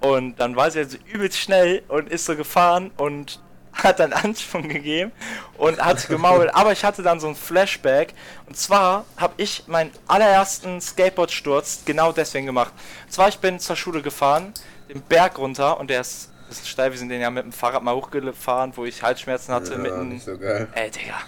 Und 0.00 0.38
dann 0.38 0.56
war 0.56 0.70
sie 0.70 0.78
halt 0.78 0.90
so 0.92 0.98
übelst 1.12 1.38
schnell 1.38 1.82
und 1.88 2.08
ist 2.08 2.24
so 2.24 2.36
gefahren 2.36 2.90
und 2.96 3.40
hat 3.84 4.00
dann 4.00 4.12
Anschwung 4.12 4.68
gegeben 4.68 5.12
und 5.56 5.80
hat 5.80 6.08
gemault. 6.08 6.54
Aber 6.54 6.72
ich 6.72 6.84
hatte 6.84 7.02
dann 7.02 7.20
so 7.20 7.28
ein 7.28 7.36
Flashback. 7.36 8.14
Und 8.46 8.56
zwar 8.56 9.04
habe 9.16 9.34
ich 9.36 9.64
meinen 9.66 9.92
allerersten 10.06 10.80
Skateboardsturz 10.80 11.82
genau 11.84 12.12
deswegen 12.12 12.46
gemacht. 12.46 12.72
Und 13.06 13.12
zwar, 13.12 13.28
ich 13.28 13.38
bin 13.38 13.58
zur 13.58 13.76
Schule 13.76 14.02
gefahren, 14.02 14.52
den 14.88 15.02
Berg 15.02 15.38
runter 15.38 15.78
und 15.78 15.90
der 15.90 16.00
ist, 16.00 16.30
ein 16.30 16.48
bisschen 16.48 16.66
steil. 16.66 16.90
Wir 16.90 16.98
sind 16.98 17.10
den 17.10 17.20
ja 17.20 17.30
mit 17.30 17.44
dem 17.44 17.52
Fahrrad 17.52 17.82
mal 17.82 17.94
hochgefahren, 17.94 18.72
wo 18.76 18.84
ich 18.84 19.02
Halsschmerzen 19.02 19.54
hatte. 19.54 19.72
ja, 19.72 19.78
mitten 19.78 20.18
so 20.18 20.36
geil. 20.36 20.68
Ey, 20.74 20.90
Digga. 20.90 21.20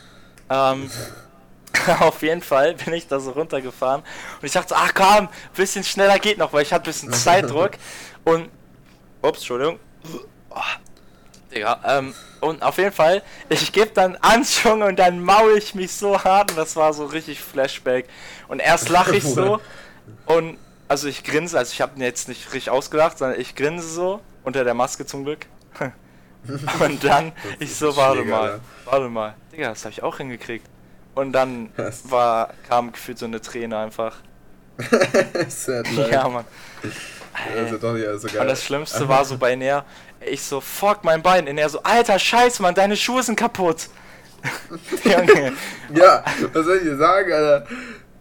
Ähm, 0.50 0.90
auf 2.00 2.22
jeden 2.22 2.42
Fall 2.42 2.74
bin 2.74 2.92
ich 2.92 3.06
da 3.06 3.20
so 3.20 3.30
runtergefahren 3.30 4.02
und 4.02 4.46
ich 4.46 4.52
dachte, 4.52 4.74
ach 4.76 4.92
komm, 4.94 5.28
bisschen 5.54 5.84
schneller 5.84 6.18
geht 6.18 6.38
noch, 6.38 6.52
weil 6.52 6.62
ich 6.62 6.72
hatte 6.72 6.84
ein 6.84 6.92
bisschen 6.92 7.12
Zeitdruck 7.12 7.72
und, 8.24 8.48
ups, 9.22 9.38
Entschuldigung, 9.38 9.78
oh, 10.50 10.60
Digga, 11.54 11.80
ähm, 11.86 12.14
und 12.40 12.62
auf 12.62 12.78
jeden 12.78 12.92
Fall, 12.92 13.22
ich 13.48 13.72
gebe 13.72 13.90
dann 13.92 14.16
Anschwung 14.16 14.82
und 14.82 14.98
dann 14.98 15.22
maul 15.22 15.56
ich 15.56 15.74
mich 15.74 15.92
so 15.92 16.22
hart 16.24 16.50
und 16.50 16.56
das 16.56 16.76
war 16.76 16.92
so 16.92 17.04
richtig 17.06 17.40
Flashback 17.40 18.08
und 18.48 18.60
erst 18.60 18.88
lache 18.88 19.16
ich 19.16 19.24
so 19.24 19.60
und, 20.26 20.58
also 20.88 21.08
ich 21.08 21.24
grinse, 21.24 21.56
also 21.58 21.72
ich 21.72 21.80
habe 21.80 21.98
mir 21.98 22.06
jetzt 22.06 22.28
nicht 22.28 22.52
richtig 22.52 22.70
ausgelacht, 22.70 23.18
sondern 23.18 23.40
ich 23.40 23.54
grinse 23.54 23.86
so, 23.88 24.20
unter 24.44 24.64
der 24.64 24.74
Maske 24.74 25.06
zum 25.06 25.24
Glück. 25.24 25.46
Und 26.80 27.04
dann, 27.04 27.32
ich 27.60 27.76
so, 27.76 27.96
warte 27.96 28.24
mal, 28.24 28.60
warte 28.84 29.08
mal. 29.08 29.34
Digga, 29.52 29.68
das 29.68 29.84
habe 29.84 29.92
ich 29.92 30.02
auch 30.02 30.16
hingekriegt. 30.16 30.66
Und 31.14 31.32
dann 31.32 31.70
war, 32.04 32.52
kam 32.68 32.90
gefühlt 32.90 33.18
so 33.18 33.26
eine 33.26 33.40
Träne 33.40 33.78
einfach. 33.78 34.16
Ja, 36.10 36.28
Mann. 36.28 36.44
Ja 37.34 37.76
doch 37.78 37.90
alles 37.94 38.22
so 38.22 38.28
geil. 38.28 38.40
Und 38.42 38.48
das 38.48 38.62
Schlimmste 38.64 39.08
war 39.08 39.24
so 39.24 39.38
bei 39.38 39.54
Nea, 39.56 39.84
ich 40.20 40.42
so, 40.42 40.60
fuck 40.60 41.02
mein 41.04 41.22
Bein. 41.22 41.48
Und 41.48 41.58
er 41.58 41.68
so, 41.68 41.82
alter 41.82 42.18
Scheiß, 42.18 42.60
Mann, 42.60 42.74
deine 42.74 42.96
Schuhe 42.96 43.22
sind 43.22 43.36
kaputt. 43.36 43.88
Junge, 45.04 45.52
Ja, 45.94 46.24
was 46.52 46.64
soll 46.66 46.76
ich 46.78 46.82
dir 46.82 46.96
sagen, 46.96 47.32
Alter? 47.32 47.66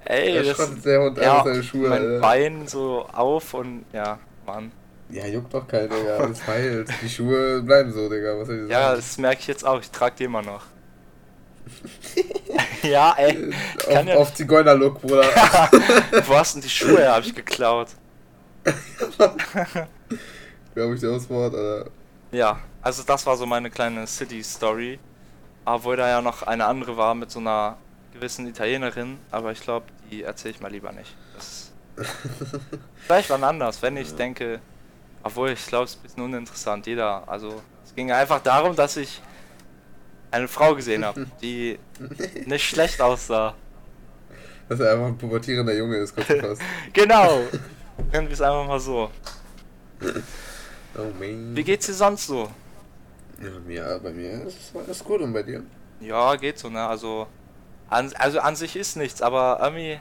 ey, 0.05 0.33
Da 0.35 0.53
das, 0.53 0.81
der 0.81 1.01
Hund 1.01 1.17
ja, 1.17 1.43
seine 1.43 1.63
Schuhe, 1.63 1.89
mein 1.89 2.01
Alter. 2.01 2.19
Bein 2.19 2.67
so 2.67 3.07
auf 3.11 3.53
und 3.53 3.85
ja, 3.91 4.19
Mann. 4.45 4.71
Ja, 5.09 5.25
juckt 5.25 5.53
doch 5.53 5.67
keinen, 5.67 5.89
Digga. 5.89 6.17
Alles 6.17 6.47
heilt. 6.47 6.89
Die 7.01 7.09
Schuhe 7.09 7.61
bleiben 7.63 7.91
so, 7.91 8.07
Digga. 8.09 8.37
Was 8.39 8.47
soll 8.47 8.61
ich 8.61 8.67
dir 8.67 8.71
Ja, 8.71 8.81
sagen? 8.89 8.95
das 8.97 9.17
merke 9.17 9.41
ich 9.41 9.47
jetzt 9.47 9.65
auch, 9.65 9.79
ich 9.81 9.91
trage 9.91 10.15
die 10.19 10.23
immer 10.23 10.41
noch. 10.41 10.61
ja, 12.83 13.13
ey, 13.17 13.51
auf, 13.87 14.05
ja 14.05 14.15
auf 14.15 14.33
Zigeuner-Look, 14.33 15.01
Bruder. 15.01 15.23
Wo 16.27 16.35
hast 16.35 16.55
denn 16.55 16.61
die 16.61 16.69
Schuhe 16.69 16.97
her? 16.99 17.13
Hab 17.15 17.23
ich 17.23 17.35
geklaut. 17.35 17.89
Glaube 20.75 20.95
ich 20.95 20.99
dir 21.01 21.11
aufs 21.11 21.29
Wort, 21.29 21.53
Alter. 21.55 21.89
Ja, 22.31 22.59
also 22.81 23.03
das 23.03 23.25
war 23.25 23.35
so 23.35 23.45
meine 23.45 23.69
kleine 23.69 24.07
City-Story. 24.07 24.99
Obwohl 25.65 25.95
da 25.95 26.07
ja 26.07 26.21
noch 26.21 26.43
eine 26.43 26.65
andere 26.65 26.97
war 26.97 27.13
mit 27.13 27.29
so 27.29 27.39
einer 27.39 27.77
gewissen 28.13 28.47
Italienerin, 28.47 29.19
aber 29.29 29.51
ich 29.51 29.61
glaube, 29.61 29.85
die 30.09 30.23
erzähle 30.23 30.55
ich 30.55 30.61
mal 30.61 30.71
lieber 30.71 30.91
nicht. 30.91 31.15
Das 31.35 31.71
Vielleicht 33.05 33.29
wann 33.29 33.43
anders, 33.43 33.81
wenn 33.81 33.97
ich 33.97 34.15
denke. 34.15 34.59
Obwohl, 35.23 35.51
ich 35.51 35.65
glaube, 35.67 35.85
es 35.85 35.91
ist 35.91 35.99
ein 35.99 36.03
bisschen 36.03 36.23
uninteressant. 36.23 36.87
Jeder, 36.87 37.27
also 37.27 37.61
es 37.85 37.93
ging 37.93 38.11
einfach 38.11 38.41
darum, 38.41 38.75
dass 38.75 38.97
ich 38.97 39.21
eine 40.31 40.47
Frau 40.47 40.73
gesehen 40.75 41.05
habe, 41.05 41.27
die 41.41 41.77
nicht 42.45 42.65
schlecht 42.65 43.01
aussah. 43.01 43.53
Dass 44.67 44.79
er 44.79 44.93
einfach 44.93 45.07
ein 45.07 45.17
pubertierender 45.17 45.75
Junge 45.75 45.97
ist, 45.97 46.15
kurz 46.15 46.27
gefasst. 46.27 46.61
Genau. 46.93 47.41
Nennen 48.11 48.27
wir 48.27 48.33
es 48.33 48.41
einfach 48.41 48.67
mal 48.67 48.79
so. 48.79 49.09
Oh 50.97 51.03
man. 51.19 51.55
Wie 51.55 51.63
geht's 51.63 51.85
dir 51.85 51.93
sonst 51.93 52.27
so? 52.27 52.49
Ja, 53.41 53.49
mir, 53.65 53.99
bei 54.03 54.11
mir 54.11 54.45
ist 54.45 54.75
alles 54.75 55.03
gut 55.03 55.21
und 55.21 55.33
bei 55.33 55.43
dir? 55.43 55.63
Ja, 55.99 56.35
geht 56.35 56.59
so, 56.59 56.69
ne? 56.69 56.85
Also 56.85 57.27
an, 57.89 58.11
also 58.17 58.39
an 58.39 58.55
sich 58.55 58.75
ist 58.75 58.95
nichts, 58.97 59.21
aber 59.21 59.59
irgendwie 59.61 59.99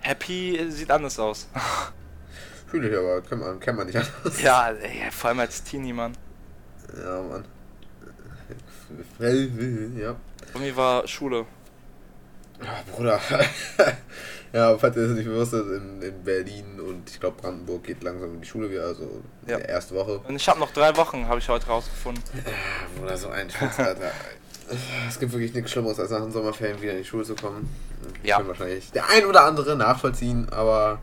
happy 0.00 0.66
sieht 0.70 0.90
anders 0.90 1.18
aus. 1.18 1.48
Fühle 2.66 2.88
ich 2.88 2.96
aber, 2.96 3.20
kann 3.22 3.38
man, 3.38 3.60
kann 3.60 3.76
man 3.76 3.86
nicht 3.86 3.96
anders. 3.96 4.42
ja, 4.42 4.70
ey, 4.70 5.10
vor 5.10 5.28
allem 5.28 5.40
als 5.40 5.62
Teenie, 5.62 5.92
Mann. 5.92 6.16
Ja, 6.96 7.22
Mann. 7.22 7.44
Ja. 9.18 10.16
Irgendwie 10.54 10.76
war 10.76 11.06
Schule. 11.06 11.46
Ja, 12.62 12.82
Bruder. 12.94 13.20
ja, 14.52 14.76
falls 14.78 14.96
ihr 14.96 15.02
es 15.04 15.10
nicht 15.16 15.26
bewusst 15.26 15.52
in, 15.54 16.02
in 16.02 16.22
Berlin 16.24 16.80
und 16.80 17.08
ich 17.10 17.18
glaube 17.20 17.40
Brandenburg 17.40 17.84
geht 17.84 18.02
langsam 18.02 18.34
in 18.34 18.40
die 18.40 18.46
Schule 18.46 18.70
wieder, 18.70 18.84
also 18.84 19.22
Ja. 19.46 19.56
die 19.58 19.64
erste 19.64 19.94
Woche. 19.94 20.18
Und 20.28 20.36
ich 20.36 20.48
habe 20.48 20.60
noch 20.60 20.70
drei 20.72 20.96
Wochen, 20.96 21.26
habe 21.28 21.38
ich 21.38 21.48
heute 21.48 21.66
rausgefunden. 21.66 22.22
Ja, 22.34 22.52
Bruder, 23.00 23.16
so 23.16 23.28
ein 23.28 23.48
Scheiß, 23.50 23.78
Alter. 23.78 24.10
Es 25.08 25.18
gibt 25.18 25.32
wirklich 25.32 25.52
nichts 25.54 25.70
Schlimmeres, 25.72 25.98
als 26.00 26.10
nach 26.10 26.20
den 26.22 26.32
Sommerferien 26.32 26.80
wieder 26.80 26.92
in 26.92 26.98
die 26.98 27.04
Schule 27.04 27.24
zu 27.24 27.34
kommen. 27.34 27.68
Das 28.02 28.12
Ja. 28.28 28.36
kann 28.38 28.48
wahrscheinlich 28.48 28.90
der 28.92 29.08
ein 29.08 29.26
oder 29.26 29.44
andere 29.44 29.76
nachvollziehen, 29.76 30.48
aber 30.50 31.00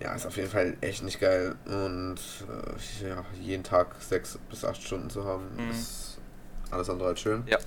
ja, 0.00 0.14
ist 0.14 0.26
auf 0.26 0.36
jeden 0.36 0.48
Fall 0.48 0.76
echt 0.80 1.02
nicht 1.02 1.20
geil. 1.20 1.56
Und 1.66 2.16
äh, 2.16 3.08
ja, 3.08 3.24
jeden 3.42 3.64
Tag 3.64 3.88
sechs 4.00 4.38
bis 4.48 4.64
acht 4.64 4.80
Stunden 4.82 5.10
zu 5.10 5.24
haben, 5.24 5.42
Mhm. 5.56 5.70
ist 5.70 6.18
alles 6.70 6.88
andere 6.88 7.08
als 7.08 7.20
schön. 7.20 7.42
Ja. 7.46 7.58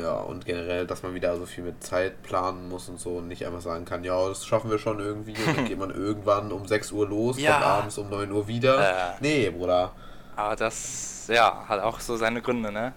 Ja, 0.00 0.14
und 0.14 0.44
generell, 0.46 0.86
dass 0.86 1.02
man 1.02 1.14
wieder 1.14 1.36
so 1.36 1.46
viel 1.46 1.64
mit 1.64 1.82
Zeit 1.82 2.22
planen 2.22 2.68
muss 2.68 2.88
und 2.88 2.98
so 2.98 3.16
und 3.18 3.28
nicht 3.28 3.46
einfach 3.46 3.60
sagen 3.60 3.84
kann, 3.84 4.04
ja, 4.04 4.28
das 4.28 4.44
schaffen 4.46 4.70
wir 4.70 4.78
schon 4.78 4.98
irgendwie 5.00 5.34
und 5.46 5.56
dann 5.56 5.64
geht 5.68 5.78
man 5.78 5.90
irgendwann 5.90 6.52
um 6.52 6.66
6 6.66 6.92
Uhr 6.92 7.08
los, 7.08 7.38
Ja. 7.38 7.52
kommt 7.52 7.64
abends 7.64 7.98
um 7.98 8.10
9 8.10 8.30
Uhr 8.32 8.46
wieder. 8.48 9.12
Äh. 9.12 9.14
Nee, 9.20 9.50
Bruder. 9.50 9.92
Aber 10.36 10.56
das, 10.56 11.26
ja, 11.28 11.64
hat 11.68 11.80
auch 11.80 12.00
so 12.00 12.16
seine 12.16 12.42
Gründe, 12.42 12.72
ne? 12.72 12.92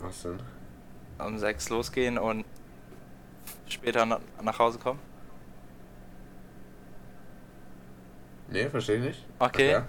Was 0.00 0.22
denn? 0.22 0.40
Um 1.18 1.38
sechs 1.38 1.68
losgehen 1.70 2.18
und 2.18 2.44
später 3.68 4.04
na 4.04 4.20
nach 4.42 4.58
Hause 4.58 4.78
kommen. 4.78 4.98
Nee, 8.48 8.68
verstehe 8.68 8.96
ich 8.96 9.02
nicht. 9.02 9.24
Okay. 9.38 9.70
Erklär. 9.72 9.86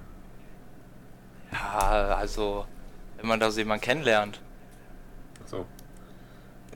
Ja, 1.52 2.16
also, 2.18 2.66
wenn 3.18 3.28
man 3.28 3.40
da 3.40 3.52
so 3.52 3.60
jemanden 3.60 3.84
kennenlernt. 3.84 4.42
So. 5.46 5.66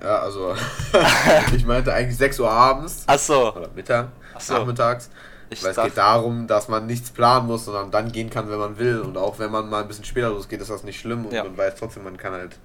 Ja, 0.02 0.20
also, 0.20 0.56
ich 1.56 1.66
meinte 1.66 1.94
eigentlich 1.94 2.18
6 2.18 2.40
Uhr 2.40 2.50
abends 2.50 3.04
Achso, 3.08 3.52
oder 3.56 3.70
Mittag, 3.76 4.08
Ach 4.34 4.42
so. 4.42 4.54
nachmittags. 4.56 5.10
ich 5.50 5.64
weil 5.64 5.72
es 5.72 5.78
geht 5.78 5.98
darum, 5.98 6.48
dass 6.48 6.68
man 6.68 6.86
nichts 6.88 7.12
planen 7.12 7.48
muss, 7.48 7.66
sondern 7.66 7.92
dann 7.92 8.12
gehen 8.12 8.30
kann, 8.30 8.50
wenn 8.50 8.58
man 8.60 8.78
will. 8.78 9.00
Und 9.02 9.18
auch 9.18 9.38
wenn 9.40 9.52
man 9.52 9.70
mal 9.70 9.82
ein 9.82 9.88
bisschen 9.88 10.06
später 10.06 10.30
losgeht, 10.30 10.62
ist 10.62 10.70
das 10.72 10.84
nicht 10.84 11.00
schlimm 11.00 11.26
und 11.26 11.34
Ja. 11.34 11.44
man 11.44 11.56
weiß 11.58 11.76
trotzdem, 11.76 12.04
man 12.04 12.18
kann 12.18 12.34
halt 12.34 12.58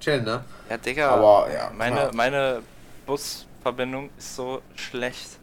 chillen, 0.00 0.24
ne? 0.24 0.44
ja, 0.70 0.76
Digga, 0.76 1.10
Aber, 1.10 1.50
ja, 1.52 1.70
meine, 1.76 1.96
klar. 1.96 2.10
meine 2.14 2.62
Busverbindung 3.06 4.10
ist 4.16 4.36
so 4.36 4.62
schlecht. 4.76 5.38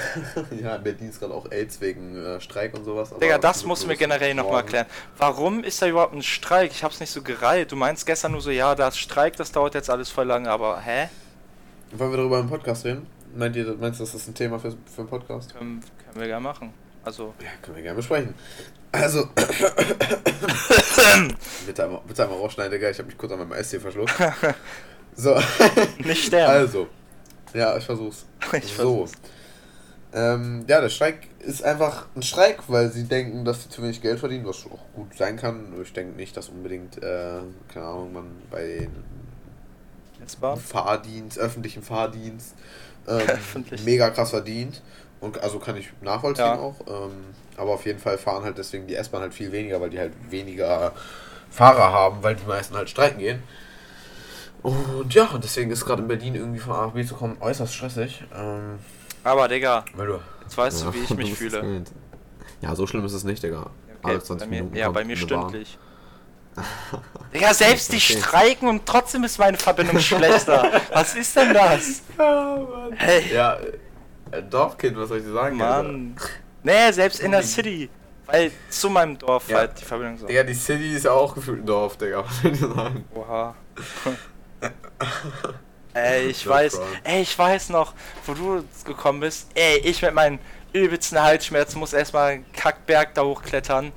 ja, 0.62 0.76
in 0.76 0.82
Berlin 0.82 1.08
ist 1.08 1.20
gerade 1.20 1.34
auch 1.34 1.50
AIDS 1.50 1.80
wegen 1.80 2.16
äh, 2.16 2.40
Streik 2.40 2.74
und 2.74 2.84
sowas. 2.84 3.12
Digga, 3.20 3.38
das 3.38 3.62
du 3.62 3.86
mir 3.86 3.96
generell 3.96 4.34
nochmal 4.34 4.62
erklären. 4.62 4.86
Warum 5.18 5.64
ist 5.64 5.80
da 5.82 5.86
überhaupt 5.88 6.14
ein 6.14 6.22
Streik? 6.22 6.70
Ich 6.72 6.82
hab's 6.84 7.00
nicht 7.00 7.10
so 7.10 7.22
gereiht. 7.22 7.72
Du 7.72 7.76
meinst 7.76 8.06
gestern 8.06 8.32
nur 8.32 8.40
so, 8.40 8.50
ja, 8.50 8.74
da 8.74 8.88
ist 8.88 8.98
Streik, 8.98 9.36
das 9.36 9.52
dauert 9.52 9.74
jetzt 9.74 9.90
alles 9.90 10.10
voll 10.10 10.26
lange, 10.26 10.50
aber 10.50 10.80
hä? 10.80 11.08
Wollen 11.92 12.10
wir 12.10 12.16
darüber 12.16 12.40
im 12.40 12.48
Podcast 12.48 12.84
reden? 12.84 13.06
Meint 13.34 13.56
ihr, 13.56 13.76
meinst 13.78 14.00
du, 14.00 14.04
das 14.04 14.14
ist 14.14 14.28
ein 14.28 14.34
Thema 14.34 14.58
für, 14.58 14.70
für 14.70 15.00
einen 15.00 15.08
Podcast? 15.08 15.54
Können, 15.54 15.82
können 16.04 16.20
wir 16.20 16.26
gerne 16.26 16.42
machen. 16.42 16.72
Also, 17.04 17.34
Ja, 17.40 17.48
können 17.60 17.76
wir 17.76 17.82
gerne 17.82 17.96
besprechen. 17.96 18.34
Also. 18.92 19.26
bitte, 21.66 21.84
einmal, 21.84 22.00
bitte 22.06 22.22
einmal 22.24 22.38
rausschneiden, 22.38 22.72
Digga. 22.72 22.90
Ich 22.90 22.98
habe 22.98 23.08
mich 23.08 23.16
kurz 23.16 23.32
an 23.32 23.38
meinem 23.38 23.52
Eis 23.52 23.70
hier 23.70 23.80
verschluckt. 23.80 24.14
So. 25.14 25.38
nicht 25.98 26.24
sterben. 26.24 26.50
Also. 26.50 26.86
Ja, 27.52 27.76
ich 27.76 27.84
versuch's. 27.84 28.24
Ich 28.52 28.74
so. 28.74 29.06
Ähm, 30.14 30.64
ja, 30.68 30.80
der 30.80 30.90
Streik 30.90 31.28
ist 31.40 31.64
einfach 31.64 32.06
ein 32.14 32.22
Streik, 32.22 32.58
weil 32.68 32.90
sie 32.90 33.04
denken, 33.04 33.44
dass 33.44 33.62
sie 33.62 33.70
zu 33.70 33.82
wenig 33.82 34.02
Geld 34.02 34.18
verdienen, 34.20 34.44
was 34.46 34.66
auch 34.66 34.78
gut 34.94 35.16
sein 35.16 35.36
kann. 35.36 35.72
Ich 35.82 35.92
denke 35.92 36.14
nicht, 36.16 36.36
dass 36.36 36.48
unbedingt, 36.50 37.02
äh, 37.02 37.40
keine 37.72 37.86
Ahnung, 37.86 38.12
man 38.12 38.24
bei? 38.50 38.88
Fahrdienst, 40.60 41.38
öffentlichen 41.38 41.82
Fahrdienst, 41.82 42.54
ähm, 43.08 43.20
Öffentlich. 43.26 43.82
mega 43.84 44.10
krass 44.10 44.30
verdient. 44.30 44.82
Und 45.20 45.40
also 45.42 45.58
kann 45.58 45.76
ich 45.76 45.90
nachvollziehen 46.00 46.44
Ja. 46.46 46.54
auch. 46.58 46.76
Ähm, 46.86 47.12
aber 47.56 47.72
auf 47.72 47.86
jeden 47.86 47.98
Fall 47.98 48.18
fahren 48.18 48.44
halt 48.44 48.58
deswegen 48.58 48.86
die 48.86 48.94
S-Bahn 48.96 49.22
halt 49.22 49.34
viel 49.34 49.52
weniger, 49.52 49.80
weil 49.80 49.90
die 49.90 49.98
halt 49.98 50.12
weniger 50.30 50.92
Fahrer 51.50 51.92
haben, 51.92 52.22
weil 52.22 52.34
die 52.36 52.46
meisten 52.46 52.76
halt 52.76 52.88
streiken 52.90 53.18
gehen. 53.18 53.42
Und 54.62 55.12
ja, 55.12 55.26
und 55.26 55.42
deswegen 55.42 55.70
ist 55.70 55.84
gerade 55.84 56.02
in 56.02 56.08
Berlin 56.08 56.34
irgendwie 56.34 56.60
von 56.60 56.72
A 56.74 56.86
nach 56.86 56.92
B 56.92 57.04
zu 57.04 57.14
kommen 57.14 57.36
äußerst 57.40 57.74
stressig. 57.74 58.24
Ähm, 58.34 58.78
Aber, 59.24 59.48
Digga, 59.48 59.84
jetzt 60.42 60.56
weißt 60.58 60.80
Ja, 60.84 60.90
du, 60.90 60.94
wie 60.94 61.04
ich 61.04 61.10
mich 61.16 61.34
fühle. 61.34 61.60
gewöhnt. 61.60 61.90
Ja, 62.60 62.74
so 62.74 62.86
schlimm 62.86 63.04
ist 63.04 63.12
es 63.12 63.24
nicht, 63.24 63.42
Digga. 63.42 63.70
Okay, 64.02 64.14
bei 64.14 64.18
20 64.18 64.48
mir, 64.50 64.66
ja, 64.74 64.90
bei 64.90 65.04
mir 65.04 65.16
stündlich. 65.16 65.78
Digga, 67.34 67.54
selbst 67.54 67.92
die 67.92 68.00
streiken 68.00 68.68
und 68.68 68.84
trotzdem 68.84 69.24
ist 69.24 69.38
meine 69.38 69.56
Verbindung 69.56 69.98
schlechter. 70.00 70.70
Was 70.92 71.14
ist 71.14 71.34
denn 71.36 71.54
das? 71.54 72.02
Ja, 72.18 72.56
Mann. 72.70 72.92
Hey, 72.92 73.32
Ja, 73.32 73.56
äh, 74.30 74.42
Dorfkind, 74.42 74.96
was 74.98 75.08
soll 75.08 75.18
ich 75.18 75.24
dir 75.24 75.32
sagen? 75.32 75.60
Alter? 75.62 75.82
Mann. 75.82 76.16
Nee, 76.62 76.92
selbst 76.92 77.20
in 77.20 77.30
der 77.32 77.42
City. 77.42 77.88
Weil 78.26 78.50
zu 78.70 78.88
meinem 78.90 79.18
Dorf 79.18 79.48
Ja. 79.48 79.58
halt 79.58 79.80
die 79.80 79.84
Verbindung 79.84 80.18
so. 80.18 80.26
Digga, 80.26 80.42
die 80.42 80.54
City 80.54 80.94
ist 80.94 81.04
ja 81.04 81.12
auch 81.12 81.34
gefühlt 81.34 81.60
ein 81.62 81.66
Dorf, 81.66 81.96
Digga. 81.96 82.24
Was 82.24 82.40
soll 82.42 82.52
ich 82.52 82.58
dir 82.60 82.68
sagen? 82.74 83.04
Oha. 83.14 83.54
Ey, 85.94 86.26
ich 86.30 86.46
weiß, 86.46 86.80
ey, 87.04 87.22
ich 87.22 87.38
weiß 87.38 87.70
noch, 87.70 87.94
wo 88.26 88.34
du 88.34 88.64
gekommen 88.84 89.20
bist. 89.20 89.48
Ey, 89.54 89.78
ich 89.78 90.02
mit 90.02 90.14
meinen 90.14 90.38
übelsten 90.72 91.20
Halsschmerzen 91.22 91.78
muss 91.78 91.92
erstmal 91.92 92.32
einen 92.32 92.52
Kackberg 92.52 93.14
da 93.14 93.22
hochklettern. 93.22 93.92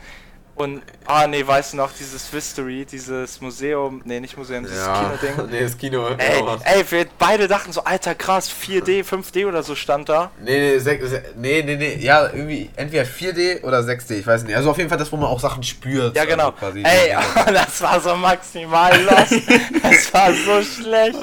Und, 0.56 0.84
ah 1.06 1.28
nee, 1.28 1.46
weißt 1.46 1.74
du 1.74 1.78
noch, 1.78 1.92
dieses 1.92 2.32
Vistory, 2.32 2.86
dieses 2.86 3.42
Museum, 3.42 4.02
nee, 4.06 4.22
nicht 4.22 4.38
Museum, 4.38 4.64
dieses 4.64 4.86
Kinoding. 4.86 5.48
nee, 5.52 5.64
das 5.64 5.78
Kino. 5.78 6.08
Ey, 6.18 6.38
ja, 6.40 6.44
Mann. 6.46 6.62
ey, 6.64 6.86
wir 6.92 7.06
beide 7.20 7.50
dachten 7.50 7.74
so, 7.74 7.84
alter 7.84 8.16
krass, 8.16 8.50
4D, 8.50 9.04
5D 9.04 9.48
oder 9.48 9.64
so 9.64 9.76
stand 9.76 10.08
da. 10.08 10.32
Nee, 10.40 10.58
nee, 10.58 10.78
sech- 10.78 11.06
se- 11.06 11.24
nee, 11.36 11.62
nee, 11.62 11.76
nee, 11.76 11.96
ja, 11.98 12.28
irgendwie 12.28 12.70
entweder 12.78 13.04
4D 13.04 13.64
oder 13.64 13.80
6D, 13.80 14.14
ich 14.20 14.26
weiß 14.28 14.44
nicht. 14.44 14.56
Also 14.56 14.72
auf 14.72 14.78
jeden 14.78 14.88
Fall 14.88 14.98
das, 14.98 15.12
wo 15.12 15.18
man 15.18 15.28
auch 15.28 15.42
Sachen 15.42 15.62
spürt. 15.62 16.16
Ja, 16.16 16.24
genau. 16.24 16.52
Also 16.52 16.58
quasi. 16.60 16.84
Ey, 16.86 17.14
das 17.54 17.82
war 17.82 18.00
so 18.00 18.16
maximal 18.16 18.98
los. 19.02 19.42
Das 19.84 20.14
war 20.14 20.32
so 20.34 20.62
schlecht. 20.64 21.20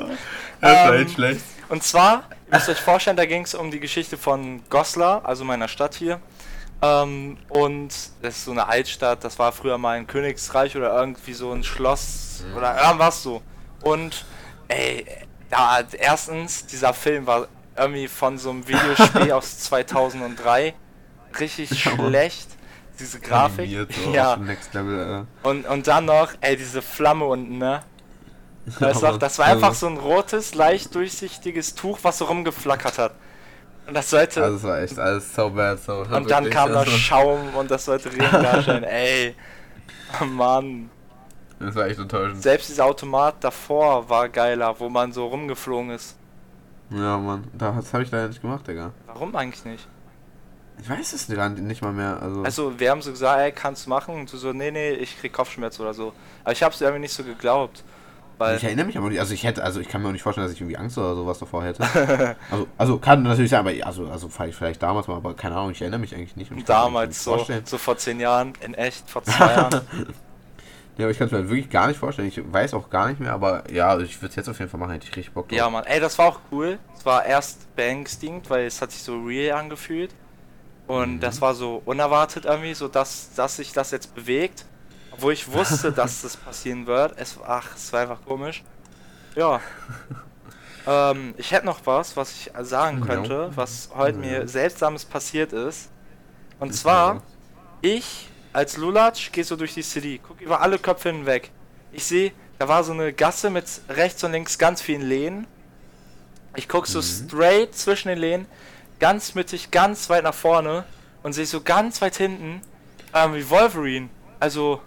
Das 0.62 0.88
war 0.88 0.94
ähm, 0.94 1.03
echt 1.03 1.14
schlecht. 1.14 1.40
Und 1.68 1.83
zwar, 1.83 2.25
ihr 2.46 2.55
müsst 2.55 2.68
euch 2.68 2.81
vorstellen, 2.81 3.16
da 3.16 3.27
ging 3.27 3.44
es 3.44 3.55
um 3.55 3.70
die 3.70 3.81
Geschichte 3.81 4.16
von 4.16 4.62
Goslar, 4.68 5.25
also 5.25 5.44
meiner 5.44 5.68
Stadt 5.68 5.94
hier. 5.94 6.20
Ähm, 6.81 7.37
und 7.48 7.88
das 8.22 8.37
ist 8.37 8.44
so 8.44 8.51
eine 8.51 8.66
Altstadt, 8.68 9.25
das 9.25 9.38
war 9.38 9.53
früher 9.53 9.79
mal 9.79 9.96
ein 9.98 10.07
Königsreich 10.07 10.77
oder 10.77 10.94
irgendwie 10.94 11.33
so 11.33 11.53
ein 11.53 11.62
Schloss 11.62 12.44
oder 12.57 12.83
irgendwas 12.83 13.22
so. 13.22 13.42
Und 13.83 14.25
ey, 14.68 15.07
da 15.51 15.81
erstens, 15.98 16.66
dieser 16.66 16.92
Film 16.94 17.27
war 17.27 17.46
irgendwie 17.77 18.09
von 18.09 18.38
so 18.38 18.51
einem 18.51 18.66
Videospiel 18.66 19.33
aus 19.33 19.61
2003 19.61 20.75
richtig 21.38 21.81
schlecht. 21.81 22.48
Diese 22.98 23.20
Grafik. 23.20 23.61
Animiert, 23.61 23.92
so 23.92 24.12
ja. 24.12 24.35
Level, 24.35 25.27
Und, 25.42 25.66
und 25.66 25.87
dann 25.87 26.05
noch, 26.05 26.33
ey, 26.40 26.57
diese 26.57 26.83
Flamme 26.83 27.25
unten, 27.25 27.59
ne? 27.59 27.83
Weißt 28.79 29.03
du 29.03 29.18
das 29.18 29.38
war 29.38 29.46
einfach 29.46 29.75
so 29.75 29.88
ein 29.88 29.96
rotes, 29.96 30.55
leicht 30.55 30.94
durchsichtiges 30.94 31.75
Tuch, 31.75 31.98
was 32.03 32.18
so 32.18 32.27
rumgeflackert 32.27 32.98
hat. 32.98 33.14
Und 33.87 33.94
das 33.94 34.11
sollte. 34.11 34.42
Also 34.42 34.57
es 34.57 34.62
war 34.62 34.81
echt 34.81 34.98
alles 34.98 35.35
so 35.35 35.51
bad, 35.51 35.83
so. 35.83 36.03
und 36.03 36.31
dann 36.31 36.48
kam 36.48 36.72
da 36.72 36.81
also, 36.81 36.92
Schaum 36.92 37.55
und 37.57 37.70
das 37.70 37.85
sollte 37.85 38.12
Regen 38.12 38.31
darstellen. 38.31 38.85
Ey. 38.85 39.35
Oh 40.20 40.25
Mann. 40.25 40.90
Das 41.59 41.75
war 41.75 41.87
echt 41.87 41.98
enttäuschend. 41.98 42.42
Selbst 42.42 42.68
dieser 42.68 42.85
Automat 42.85 43.37
davor 43.40 44.09
war 44.09 44.29
geiler, 44.29 44.79
wo 44.79 44.88
man 44.88 45.12
so 45.12 45.27
rumgeflogen 45.27 45.90
ist. 45.90 46.16
Ja, 46.90 47.18
Mann. 47.18 47.44
Da, 47.55 47.72
das 47.72 47.92
habe 47.92 48.05
ich 48.05 48.11
leider 48.11 48.29
nicht 48.29 48.42
gemacht, 48.42 48.66
Digga. 48.66 48.92
Warum 49.07 49.35
eigentlich 49.35 49.64
nicht? 49.64 49.88
Ich 50.81 50.88
weiß 50.88 51.12
es 51.12 51.29
nicht 51.29 51.83
mal 51.83 51.92
mehr. 51.92 52.20
Also, 52.20 52.42
Also, 52.42 52.81
wir 52.81 52.90
haben 52.90 53.03
so 53.03 53.11
gesagt, 53.11 53.40
ey, 53.40 53.53
kannst 53.53 53.87
du 53.87 53.90
machen? 53.90 54.14
Und 54.14 54.33
du 54.33 54.37
so, 54.37 54.53
nee, 54.53 54.70
nee, 54.70 54.90
ich 54.90 55.18
krieg 55.18 55.33
Kopfschmerzen 55.33 55.83
oder 55.83 55.94
so. 55.94 56.12
Aber 56.42 56.53
ich 56.53 56.62
hab's 56.62 56.81
irgendwie 56.81 57.01
nicht 57.01 57.14
so 57.14 57.22
geglaubt. 57.22 57.85
Weil. 58.42 58.57
ich 58.57 58.64
erinnere 58.64 58.87
mich 58.87 58.96
aber 58.98 59.09
nicht. 59.09 59.20
Also 59.20 59.35
ich 59.35 59.44
hätte, 59.44 59.62
also 59.62 59.81
ich 59.81 59.88
kann 59.88 60.02
mir 60.02 60.09
auch 60.09 60.12
nicht 60.12 60.22
vorstellen, 60.22 60.46
dass 60.46 60.55
ich 60.55 60.61
irgendwie 60.61 60.76
Angst 60.76 60.98
oder 60.98 61.14
sowas 61.14 61.38
davor 61.38 61.64
hätte. 61.64 61.83
also, 62.50 62.66
also 62.78 62.98
kann 62.98 63.22
natürlich 63.22 63.50
sein, 63.50 63.61
aber 63.61 63.72
also, 63.87 64.09
also 64.09 64.28
vielleicht, 64.28 64.57
vielleicht 64.59 64.83
damals 64.83 65.07
mal, 65.09 65.16
aber 65.16 65.35
keine 65.35 65.57
Ahnung, 65.57 65.70
ich 65.72 65.81
erinnere 65.81 66.00
mich 66.00 66.14
eigentlich 66.14 66.37
nicht. 66.37 66.50
ich 66.50 66.64
Damals 66.64 67.22
so, 67.24 67.37
vorstellen. 67.37 67.62
so 67.64 67.78
vor 67.78 67.96
zehn 67.96 68.20
Jahren, 68.20 68.52
in 68.61 68.74
echt, 68.74 69.09
vor 69.09 69.22
zwei 69.22 69.52
Jahren. 69.55 69.81
Ja, 70.98 71.07
aber 71.07 71.11
ich 71.11 71.18
kann 71.18 71.26
es 71.26 71.33
mir 71.33 71.38
halt 71.38 71.48
wirklich 71.48 71.70
gar 71.70 71.87
nicht 71.88 71.98
vorstellen. 71.98 72.28
Ich 72.28 72.40
weiß 72.52 72.74
auch 72.74 72.90
gar 72.90 73.09
nicht 73.09 73.18
mehr, 73.18 73.33
aber 73.33 73.64
ja, 73.72 73.88
also 73.88 74.05
ich 74.05 74.20
würde 74.20 74.28
es 74.31 74.37
jetzt 74.37 74.48
auf 74.50 74.59
jeden 74.59 74.70
Fall 74.70 74.78
machen, 74.78 74.92
hätte 74.92 75.07
ich 75.09 75.16
richtig 75.16 75.33
Bock 75.33 75.48
drauf. 75.48 75.57
Ja, 75.57 75.70
Mann, 75.70 75.85
ey, 75.85 76.00
das 76.00 76.18
war 76.18 76.26
auch 76.26 76.40
cool. 76.50 76.78
Es 76.98 77.07
war 77.07 77.24
erst 77.24 77.74
beängstigend, 77.76 78.50
weil 78.50 78.66
es 78.66 78.83
hat 78.83 78.90
sich 78.92 79.02
so 79.02 79.18
real 79.22 79.59
angefühlt. 79.59 80.11
Und 80.87 81.14
Mhm. 81.14 81.20
das 81.20 81.40
war 81.40 81.55
so 81.55 81.81
unerwartet 81.87 82.44
irgendwie, 82.44 82.74
so 82.74 82.88
dass, 82.88 83.33
dass 83.35 83.57
sich 83.57 83.72
das 83.72 83.90
jetzt 83.92 84.14
bewegt. 84.14 84.66
Obwohl 85.12 85.33
ich 85.33 85.51
wusste, 85.51 85.92
dass 85.96 86.22
das 86.22 86.37
passieren 86.37 86.87
wird. 86.87 87.14
Es, 87.18 87.38
ach, 87.46 87.75
es 87.77 87.92
war 87.92 88.01
einfach 88.01 88.25
komisch. 88.25 88.62
Ja. 89.35 89.61
ähm, 90.87 91.35
ich 91.37 91.53
hätte 91.53 91.66
noch 91.66 91.81
was, 91.85 92.16
was 92.16 92.33
ich 92.33 92.51
sagen 92.62 93.01
könnte, 93.03 93.51
was 93.55 93.90
heute 93.94 94.18
Ja. 94.18 94.40
mir 94.40 94.48
seltsames 94.48 95.05
passiert 95.05 95.53
ist. 95.53 95.90
Und 96.61 96.72
zwar, 96.75 97.22
ich 97.81 98.29
als 98.53 98.77
Lulatsch 98.77 99.33
gehe 99.33 99.44
so 99.44 99.57
durch 99.57 99.75
die 99.75 99.83
City, 99.83 100.20
guck 100.22 100.40
über 100.40 100.61
alle 100.61 100.79
Köpfe 100.79 101.11
hinweg. 101.11 101.51
Ich 101.92 102.05
sehe, 102.05 102.33
da 102.59 102.68
war 102.68 102.85
so 102.85 102.92
eine 102.92 103.12
Gasse 103.12 103.51
mit 103.51 103.64
rechts 103.88 104.22
und 104.25 104.33
links 104.33 104.59
ganz 104.59 104.83
vielen 104.83 105.03
Läden. 105.03 105.46
Ich 106.55 106.68
guck 106.68 106.87
so 106.87 107.01
straight 107.01 107.75
zwischen 107.75 108.09
den 108.09 108.18
Lehnen, 108.18 108.46
ganz 109.01 109.35
mittig, 109.35 109.70
ganz 109.70 110.11
weit 110.11 110.25
nach 110.25 110.35
vorne 110.35 110.85
und 111.22 111.33
sehe 111.33 111.46
so 111.46 111.62
ganz 111.62 112.03
weit 112.03 112.16
hinten 112.16 112.61
ähm, 113.14 113.35
wie 113.35 113.48
Wolverine. 113.48 114.11
Also, 114.38 114.81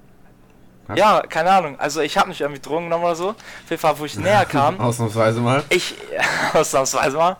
Was? 0.87 0.97
ja, 0.99 1.21
keine 1.21 1.51
Ahnung. 1.51 1.79
Also 1.79 2.01
ich 2.01 2.17
habe 2.17 2.29
nicht 2.29 2.41
irgendwie 2.41 2.61
Drogen 2.61 2.85
genommen 2.85 3.05
oder 3.05 3.15
so. 3.15 3.29
Auf 3.29 3.69
jeden 3.69 3.79
Fall, 3.79 3.97
wo 3.97 4.05
ich 4.05 4.17
näher 4.17 4.45
kam, 4.45 4.79
Ausnahmsweise 4.79 5.39
mal. 5.39 5.63
ich, 5.69 5.95
ausnahmsweise 6.53 7.17
mal, 7.17 7.37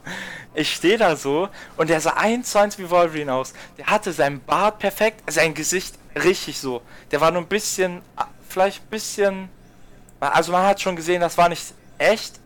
ich 0.53 0.73
stehe 0.73 0.97
da 0.97 1.15
so 1.15 1.49
und 1.77 1.89
der 1.89 2.01
sah 2.01 2.13
eins 2.13 2.51
zu 2.51 2.59
eins 2.59 2.77
wie 2.77 2.89
Wolverine 2.89 3.33
aus. 3.33 3.53
Der 3.77 3.87
hatte 3.87 4.11
seinen 4.13 4.41
Bart 4.41 4.79
perfekt, 4.79 5.29
sein 5.31 5.53
Gesicht 5.53 5.95
richtig 6.15 6.59
so. 6.59 6.81
Der 7.11 7.21
war 7.21 7.31
nur 7.31 7.41
ein 7.41 7.47
bisschen, 7.47 8.01
ah, 8.15 8.27
vielleicht 8.47 8.83
ein 8.83 8.89
bisschen, 8.89 9.49
also 10.19 10.51
man 10.51 10.65
hat 10.65 10.81
schon 10.81 10.95
gesehen, 10.95 11.21
das 11.21 11.37
war 11.37 11.49
nicht 11.49 11.73
echt, 11.97 12.39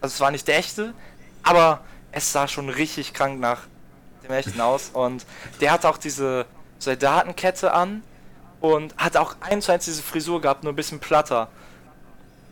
also 0.00 0.14
es 0.14 0.20
war 0.20 0.30
nicht 0.30 0.46
der 0.46 0.58
echte, 0.58 0.94
aber 1.42 1.80
es 2.12 2.32
sah 2.32 2.48
schon 2.48 2.68
richtig 2.68 3.12
krank 3.12 3.40
nach 3.40 3.62
dem 4.22 4.32
echten 4.32 4.60
aus 4.60 4.90
und 4.92 5.26
der 5.60 5.72
hatte 5.72 5.88
auch 5.88 5.98
diese 5.98 6.46
Soldatenkette 6.78 7.72
an 7.72 8.02
und 8.60 8.96
hat 8.96 9.16
auch 9.16 9.36
eins 9.40 9.66
zu 9.66 9.72
eins 9.72 9.84
diese 9.84 10.02
Frisur 10.02 10.40
gehabt, 10.40 10.64
nur 10.64 10.72
ein 10.72 10.76
bisschen 10.76 10.98
platter. 10.98 11.48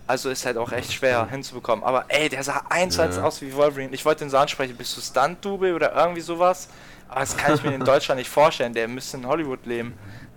Also 0.06 0.28
ist 0.28 0.44
halt 0.44 0.58
auch 0.58 0.70
echt 0.70 0.92
schwer 0.92 1.26
hinzubekommen. 1.30 1.82
Aber 1.82 2.04
ey, 2.08 2.28
der 2.28 2.42
sah 2.42 2.62
eins 2.68 2.96
zu 2.96 3.02
eins 3.02 3.16
Ja. 3.16 3.22
aus 3.22 3.40
wie 3.40 3.54
Wolverine. 3.54 3.94
Ich 3.94 4.04
wollte 4.04 4.22
ihn 4.24 4.30
so 4.30 4.36
ansprechen, 4.36 4.76
bist 4.76 4.94
du 4.96 5.00
Stunt-Double 5.00 5.74
oder 5.74 5.94
irgendwie 5.94 6.20
sowas? 6.20 6.68
Aber 7.08 7.20
das 7.20 7.36
kann 7.36 7.54
ich 7.54 7.62
mir 7.62 7.74
in 7.74 7.84
Deutschland 7.84 8.18
nicht 8.18 8.28
vorstellen. 8.28 8.74
Der 8.74 8.86
müsste 8.86 9.16
in 9.16 9.26
Hollywood 9.26 9.64
leben. 9.64 9.94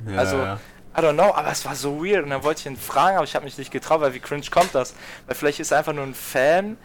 Ja, 0.09 0.19
also, 0.19 0.37
ja. 0.37 0.59
I 0.97 1.01
don't 1.01 1.13
know, 1.13 1.33
aber 1.35 1.51
es 1.51 1.65
war 1.65 1.75
so 1.75 2.03
weird. 2.03 2.23
Und 2.23 2.29
dann 2.29 2.43
wollte 2.43 2.61
ich 2.61 2.65
ihn 2.65 2.77
fragen, 2.77 3.17
aber 3.17 3.25
ich 3.25 3.35
habe 3.35 3.43
mich 3.43 3.57
nicht 3.57 3.69
getraut, 3.71 3.99
weil 3.99 4.13
wie 4.13 4.19
cringe 4.19 4.45
kommt 4.49 4.73
das? 4.73 4.95
Weil 5.25 5.35
vielleicht 5.35 5.59
ist 5.59 5.71
er 5.71 5.79
einfach 5.79 5.93
nur 5.93 6.05
ein 6.05 6.15
Fan, 6.15 6.77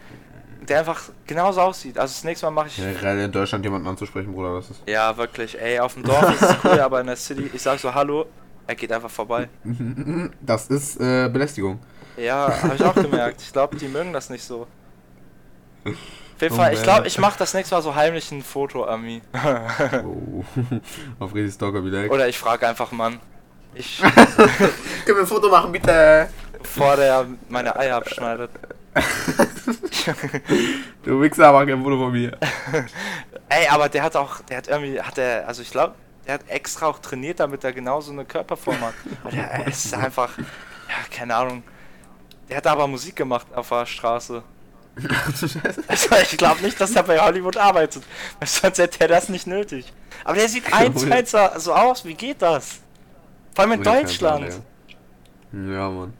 der 0.68 0.80
einfach 0.80 1.02
genauso 1.26 1.60
aussieht. 1.60 1.98
Also 1.98 2.12
das 2.14 2.24
nächste 2.24 2.46
Mal 2.46 2.50
mache 2.50 2.66
ich... 2.66 2.78
Ja, 2.78 2.92
gerade 2.92 3.24
in 3.24 3.32
Deutschland 3.32 3.64
jemanden 3.64 3.86
anzusprechen, 3.86 4.32
Bruder, 4.32 4.56
das 4.56 4.70
ist. 4.70 4.82
Ja, 4.86 5.16
wirklich. 5.16 5.58
Ey, 5.60 5.78
auf 5.78 5.94
dem 5.94 6.02
Dorf 6.02 6.34
ist 6.34 6.42
es 6.42 6.56
cool, 6.64 6.80
aber 6.80 7.00
in 7.00 7.06
der 7.06 7.16
City, 7.16 7.48
ich 7.54 7.62
sag 7.62 7.78
so 7.78 7.94
Hallo, 7.94 8.26
er 8.66 8.74
geht 8.74 8.92
einfach 8.92 9.10
vorbei. 9.10 9.48
Das 10.40 10.68
ist 10.68 11.00
äh, 11.00 11.28
Belästigung. 11.28 11.80
Ja, 12.16 12.62
habe 12.62 12.74
ich 12.74 12.84
auch 12.84 12.94
gemerkt. 12.94 13.40
Ich 13.42 13.52
glaube, 13.52 13.76
die 13.76 13.88
mögen 13.88 14.12
das 14.12 14.28
nicht 14.30 14.44
so. 14.44 14.66
Auf 15.84 16.40
jeden 16.40 16.54
Oh 16.54 16.56
Fall, 16.56 16.72
ich 16.72 16.78
man. 16.80 16.84
glaube, 16.84 17.06
ich 17.06 17.18
mache 17.18 17.38
das 17.38 17.54
nächste 17.54 17.74
Mal 17.74 17.82
so 17.82 17.94
heimlich 17.94 18.30
ein 18.32 18.42
Foto 18.42 18.84
an 18.84 19.02
mir. 19.02 19.20
Oh. 20.04 20.44
Auf 21.18 21.34
richtig 21.34 21.54
Stalker 21.54 21.84
wieder. 21.84 22.10
Oder 22.10 22.28
ich 22.28 22.38
frage 22.38 22.68
einfach 22.68 22.92
Mann. 22.92 23.20
Ich, 23.74 23.98
Können 24.02 24.68
wir 25.06 25.20
ein 25.20 25.26
Foto 25.26 25.48
machen, 25.48 25.72
bitte? 25.72 26.28
bevor 26.58 26.96
der 26.96 27.26
meine 27.48 27.74
Eier 27.74 27.96
abschneidet. 27.96 28.50
Du 31.04 31.20
Wichser, 31.20 31.52
mach 31.52 31.66
kein 31.66 31.82
Foto 31.82 31.96
von 31.98 32.12
mir. 32.12 32.36
Ey, 33.48 33.66
aber 33.68 33.88
der 33.88 34.02
hat 34.04 34.16
auch, 34.16 34.40
der 34.42 34.58
hat 34.58 34.68
irgendwie, 34.68 35.00
hat 35.00 35.18
er, 35.18 35.48
also 35.48 35.62
ich 35.62 35.70
glaube, 35.70 35.94
der 36.26 36.34
hat 36.34 36.48
extra 36.48 36.86
auch 36.86 36.98
trainiert, 36.98 37.40
damit 37.40 37.64
er 37.64 37.72
genauso 37.72 38.12
eine 38.12 38.24
Körperform 38.24 38.80
hat. 38.80 38.94
Der 39.32 39.50
er 39.50 39.66
ist 39.66 39.92
einfach, 39.94 40.36
ja, 40.38 40.94
keine 41.10 41.34
Ahnung. 41.34 41.62
Der 42.48 42.58
hat 42.58 42.66
aber 42.66 42.86
Musik 42.86 43.16
gemacht 43.16 43.46
auf 43.54 43.68
der 43.68 43.86
Straße. 43.86 44.42
Also 45.88 46.16
ich 46.16 46.36
glaube 46.36 46.60
nicht, 46.62 46.78
dass 46.78 46.94
er 46.94 47.02
bei 47.02 47.18
Hollywood 47.18 47.56
arbeitet. 47.56 48.04
Weil 48.38 48.48
sonst 48.48 48.78
hätte 48.78 49.00
er 49.00 49.08
das 49.08 49.30
nicht 49.30 49.46
nötig. 49.46 49.90
Aber 50.22 50.36
der 50.36 50.48
sieht 50.48 50.70
eins 50.72 51.00
zu 51.00 51.10
eins 51.10 51.30
so 51.64 51.72
aus. 51.72 52.04
Wie 52.04 52.14
geht 52.14 52.42
das? 52.42 52.80
Vor 53.54 53.64
allem 53.64 53.72
in 53.72 53.82
Deutschland. 53.82 54.60
Ja, 55.52 55.88
Mann. 55.90 56.14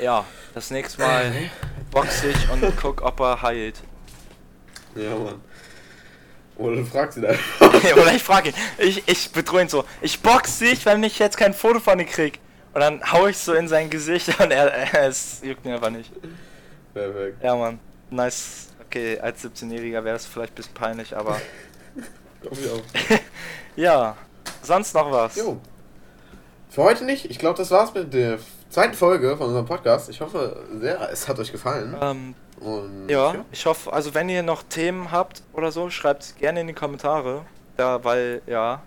Ja, 0.00 0.24
das 0.54 0.70
nächste 0.70 1.00
Mal 1.02 1.50
box 1.90 2.24
ich 2.24 2.50
und 2.50 2.76
guck, 2.76 3.02
ob 3.02 3.20
er 3.20 3.42
heilt. 3.42 3.82
Ja, 4.94 5.14
Mann. 5.14 5.40
Oder 6.60 6.76
du 6.76 6.84
fragst 6.84 7.16
ihn 7.16 7.24
einfach. 7.24 7.74
Oder 7.96 8.14
ich 8.14 8.22
frage 8.22 8.50
ihn. 8.50 8.54
Ich, 8.78 9.02
ich 9.08 9.32
bedrohe 9.32 9.62
ihn 9.62 9.68
so. 9.68 9.84
Ich 10.02 10.20
box 10.20 10.58
dich, 10.58 10.84
wenn 10.84 11.02
ich 11.02 11.18
jetzt 11.18 11.36
kein 11.36 11.54
Foto 11.54 11.80
von 11.80 11.98
ihm 11.98 12.06
krieg. 12.06 12.38
Und 12.74 12.80
dann 12.80 13.00
hau 13.12 13.26
ich 13.26 13.38
so 13.38 13.54
in 13.54 13.66
sein 13.66 13.88
Gesicht 13.90 14.28
und 14.40 14.50
er, 14.52 14.70
er 14.72 15.08
es 15.08 15.40
juckt 15.42 15.64
ihn 15.64 15.72
einfach 15.72 15.90
nicht. 15.90 16.12
Perfekt. 16.92 17.42
Ja, 17.42 17.56
Mann. 17.56 17.80
Nice. 18.10 18.68
Okay, 18.86 19.18
als 19.20 19.42
17-Jähriger 19.44 20.04
wäre 20.04 20.16
es 20.16 20.26
vielleicht 20.26 20.52
ein 20.52 20.56
bisschen 20.56 20.74
peinlich, 20.74 21.16
aber 21.16 21.40
Komm 22.42 22.58
ich 22.58 22.70
auf. 22.70 22.82
ja. 23.76 24.16
Sonst 24.62 24.94
noch 24.94 25.10
was? 25.10 25.36
Jo. 25.36 25.58
Für 26.68 26.82
heute 26.82 27.04
nicht. 27.04 27.24
Ich 27.30 27.38
glaube, 27.38 27.56
das 27.56 27.70
war's 27.70 27.94
mit 27.94 28.12
der 28.12 28.38
zweiten 28.68 28.94
Folge 28.94 29.36
von 29.36 29.46
unserem 29.48 29.66
Podcast. 29.66 30.08
Ich 30.10 30.20
hoffe 30.20 30.64
sehr, 30.78 31.10
es 31.10 31.26
hat 31.28 31.38
euch 31.38 31.52
gefallen. 31.52 31.96
Ähm, 32.00 32.34
Und 32.60 33.08
Ja, 33.08 33.34
ich 33.52 33.64
hoffe, 33.66 33.92
also 33.92 34.14
wenn 34.14 34.28
ihr 34.28 34.42
noch 34.42 34.62
Themen 34.62 35.10
habt 35.10 35.42
oder 35.52 35.72
so, 35.72 35.88
schreibt 35.90 36.22
es 36.22 36.36
gerne 36.36 36.60
in 36.60 36.66
die 36.66 36.72
Kommentare. 36.74 37.42
Ja, 37.78 38.02
weil, 38.04 38.42
ja. 38.46 38.82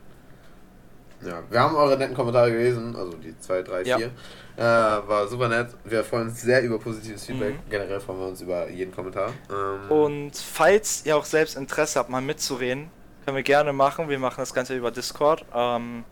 Ja, 1.22 1.42
wir 1.50 1.60
haben 1.60 1.76
eure 1.76 1.98
netten 1.98 2.16
Kommentare 2.16 2.52
gelesen, 2.52 2.96
also 2.96 3.14
die 3.14 3.38
2, 3.40 3.62
3, 3.64 3.82
Ja. 3.84 3.98
4. 3.98 4.08
Äh, 4.56 4.62
war 4.62 5.28
super 5.28 5.48
nett. 5.48 5.70
Wir 5.84 6.04
freuen 6.04 6.28
uns 6.28 6.42
sehr 6.42 6.62
über 6.62 6.78
positives 6.78 7.26
Feedback. 7.26 7.56
Mhm. 7.56 7.70
Generell 7.70 8.00
freuen 8.00 8.20
wir 8.20 8.28
uns 8.28 8.42
über 8.42 8.70
jeden 8.70 8.94
Kommentar. 8.94 9.32
Ähm, 9.50 9.90
Und 9.92 10.38
falls 10.38 11.06
ihr 11.06 11.18
auch 11.18 11.26
selbst 11.26 11.56
Interesse 11.56 11.98
habt, 12.00 12.10
mal 12.10 12.22
mitzureden, 12.22 12.92
können 13.26 13.38
wir 13.38 13.44
gerne 13.44 13.74
machen. 13.74 14.10
Wir 14.10 14.20
machen 14.20 14.36
das 14.38 14.54
Ganze 14.54 14.76
über 14.76 14.92
Discord. 14.92 15.44
Ähm, 15.56 16.04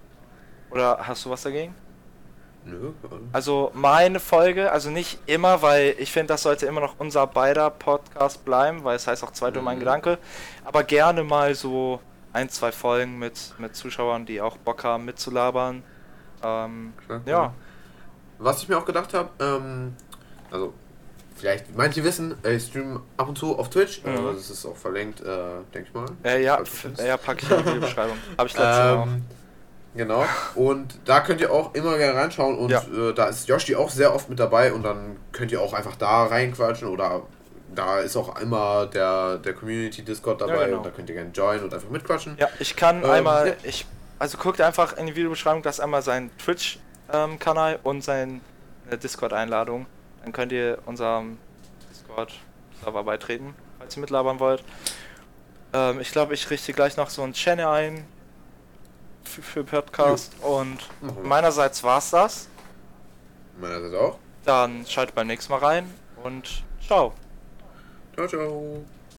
oder 0.71 0.97
hast 1.05 1.25
du 1.25 1.29
was 1.29 1.43
dagegen? 1.43 1.75
Nö. 2.65 2.91
Also 3.33 3.71
meine 3.73 4.19
Folge, 4.19 4.71
also 4.71 4.89
nicht 4.89 5.19
immer, 5.25 5.61
weil 5.61 5.95
ich 5.97 6.11
finde, 6.11 6.27
das 6.33 6.43
sollte 6.43 6.65
immer 6.65 6.81
noch 6.81 6.95
unser 6.99 7.27
beider 7.27 7.69
Podcast 7.69 8.43
bleiben, 8.45 8.83
weil 8.83 8.95
es 8.95 9.07
heißt 9.07 9.23
auch 9.23 9.31
zwei 9.31 9.51
Mhm. 9.51 9.79
Gedanke. 9.79 10.17
Aber 10.63 10.83
gerne 10.83 11.23
mal 11.23 11.55
so 11.55 11.99
ein, 12.33 12.49
zwei 12.49 12.71
Folgen 12.71 13.19
mit, 13.19 13.53
mit 13.57 13.75
Zuschauern, 13.75 14.25
die 14.25 14.41
auch 14.41 14.57
Bock 14.57 14.83
haben 14.83 15.05
mitzulabern. 15.05 15.83
Ähm, 16.43 16.93
Klar. 17.05 17.21
ja. 17.25 17.53
Was 18.39 18.63
ich 18.63 18.69
mir 18.69 18.77
auch 18.77 18.85
gedacht 18.85 19.13
habe, 19.13 19.29
ähm, 19.39 19.95
also 20.49 20.73
vielleicht 21.35 21.75
manche 21.75 22.03
wissen, 22.03 22.35
ich 22.43 22.63
streame 22.63 23.01
ab 23.17 23.27
und 23.29 23.37
zu 23.37 23.57
auf 23.57 23.69
Twitch. 23.69 24.03
Mhm. 24.03 24.09
Also 24.11 24.33
das 24.33 24.49
ist 24.49 24.65
auch 24.65 24.77
verlinkt, 24.77 25.21
äh, 25.21 25.25
denke 25.73 25.89
ich 25.89 25.93
mal. 25.93 26.05
Äh, 26.23 26.43
ja, 26.43 26.59
ja, 27.05 27.17
packe 27.17 27.43
ich 27.43 27.51
in 27.51 27.57
die 27.57 27.65
Videobeschreibung. 27.65 28.17
Habe 28.37 28.47
ich 28.47 28.53
letztes 28.53 28.77
Mal 28.77 28.95
auch. 28.97 29.07
Ähm, 29.93 29.97
genau. 29.97 30.25
Und 30.55 30.97
da 31.05 31.19
könnt 31.21 31.41
ihr 31.41 31.51
auch 31.51 31.73
immer 31.73 31.97
gerne 31.97 32.15
reinschauen 32.19 32.57
und 32.57 32.69
Ja. 32.69 32.81
äh, 32.81 33.13
da 33.13 33.25
ist 33.25 33.47
Yoshi 33.47 33.75
auch 33.75 33.89
sehr 33.89 34.13
oft 34.15 34.29
mit 34.29 34.39
dabei 34.39 34.71
und 34.73 34.83
dann 34.83 35.17
könnt 35.31 35.51
ihr 35.51 35.61
auch 35.61 35.73
einfach 35.73 35.95
da 35.95 36.25
reinquatschen 36.25 36.87
oder 36.87 37.21
da 37.73 37.99
ist 37.99 38.17
auch 38.17 38.39
immer 38.41 38.85
der, 38.87 39.37
der 39.37 39.53
Community 39.53 40.03
Discord 40.03 40.41
dabei 40.41 40.55
Ja, 40.55 40.65
genau. 40.65 40.77
und 40.77 40.85
da 40.85 40.89
könnt 40.89 41.09
ihr 41.09 41.15
gerne 41.15 41.31
joinen 41.31 41.63
und 41.63 41.73
einfach 41.73 41.89
mitquatschen. 41.89 42.35
Ja, 42.37 42.49
ich 42.59 42.75
kann 42.75 43.03
Ähm, 43.03 43.09
einmal, 43.09 43.47
ja. 43.49 43.53
ich, 43.63 43.85
also 44.19 44.37
guckt 44.37 44.59
einfach 44.61 44.97
in 44.97 45.07
die 45.07 45.15
Videobeschreibung, 45.15 45.61
das 45.61 45.75
ist 45.75 45.79
einmal 45.81 46.01
sein 46.01 46.29
Twitch-Kanal 46.37 47.79
und 47.83 48.03
sein 48.03 48.41
äh, 48.89 48.97
Discord-Einladung. 48.97 49.85
Dann 50.23 50.33
könnt 50.33 50.51
ihr 50.51 50.79
unserem 50.85 51.37
Discord-Server 51.91 53.03
beitreten, 53.03 53.55
falls 53.79 53.95
ihr 53.97 54.01
mitlabern 54.01 54.39
wollt. 54.39 54.63
Ähm, 55.73 55.99
ich 55.99 56.11
glaube, 56.11 56.33
ich 56.33 56.49
richte 56.49 56.73
gleich 56.73 56.97
noch 56.97 57.09
so 57.09 57.23
einen 57.23 57.33
Channel 57.33 57.67
ein 57.67 58.05
für, 59.23 59.41
für 59.41 59.63
Podcast 59.63 60.33
und 60.41 60.77
Machen 61.01 61.17
wir. 61.17 61.23
meinerseits 61.23 61.83
war's 61.83 62.09
das. 62.11 62.47
Meinerseits 63.59 63.93
auch. 63.95 64.17
Dann 64.45 64.85
schaltet 64.85 65.15
beim 65.15 65.27
nächsten 65.27 65.51
Mal 65.53 65.59
rein 65.59 65.93
und 66.23 66.63
ciao. 66.85 67.13
Ciao, 68.15 68.27
ciao. 68.27 69.00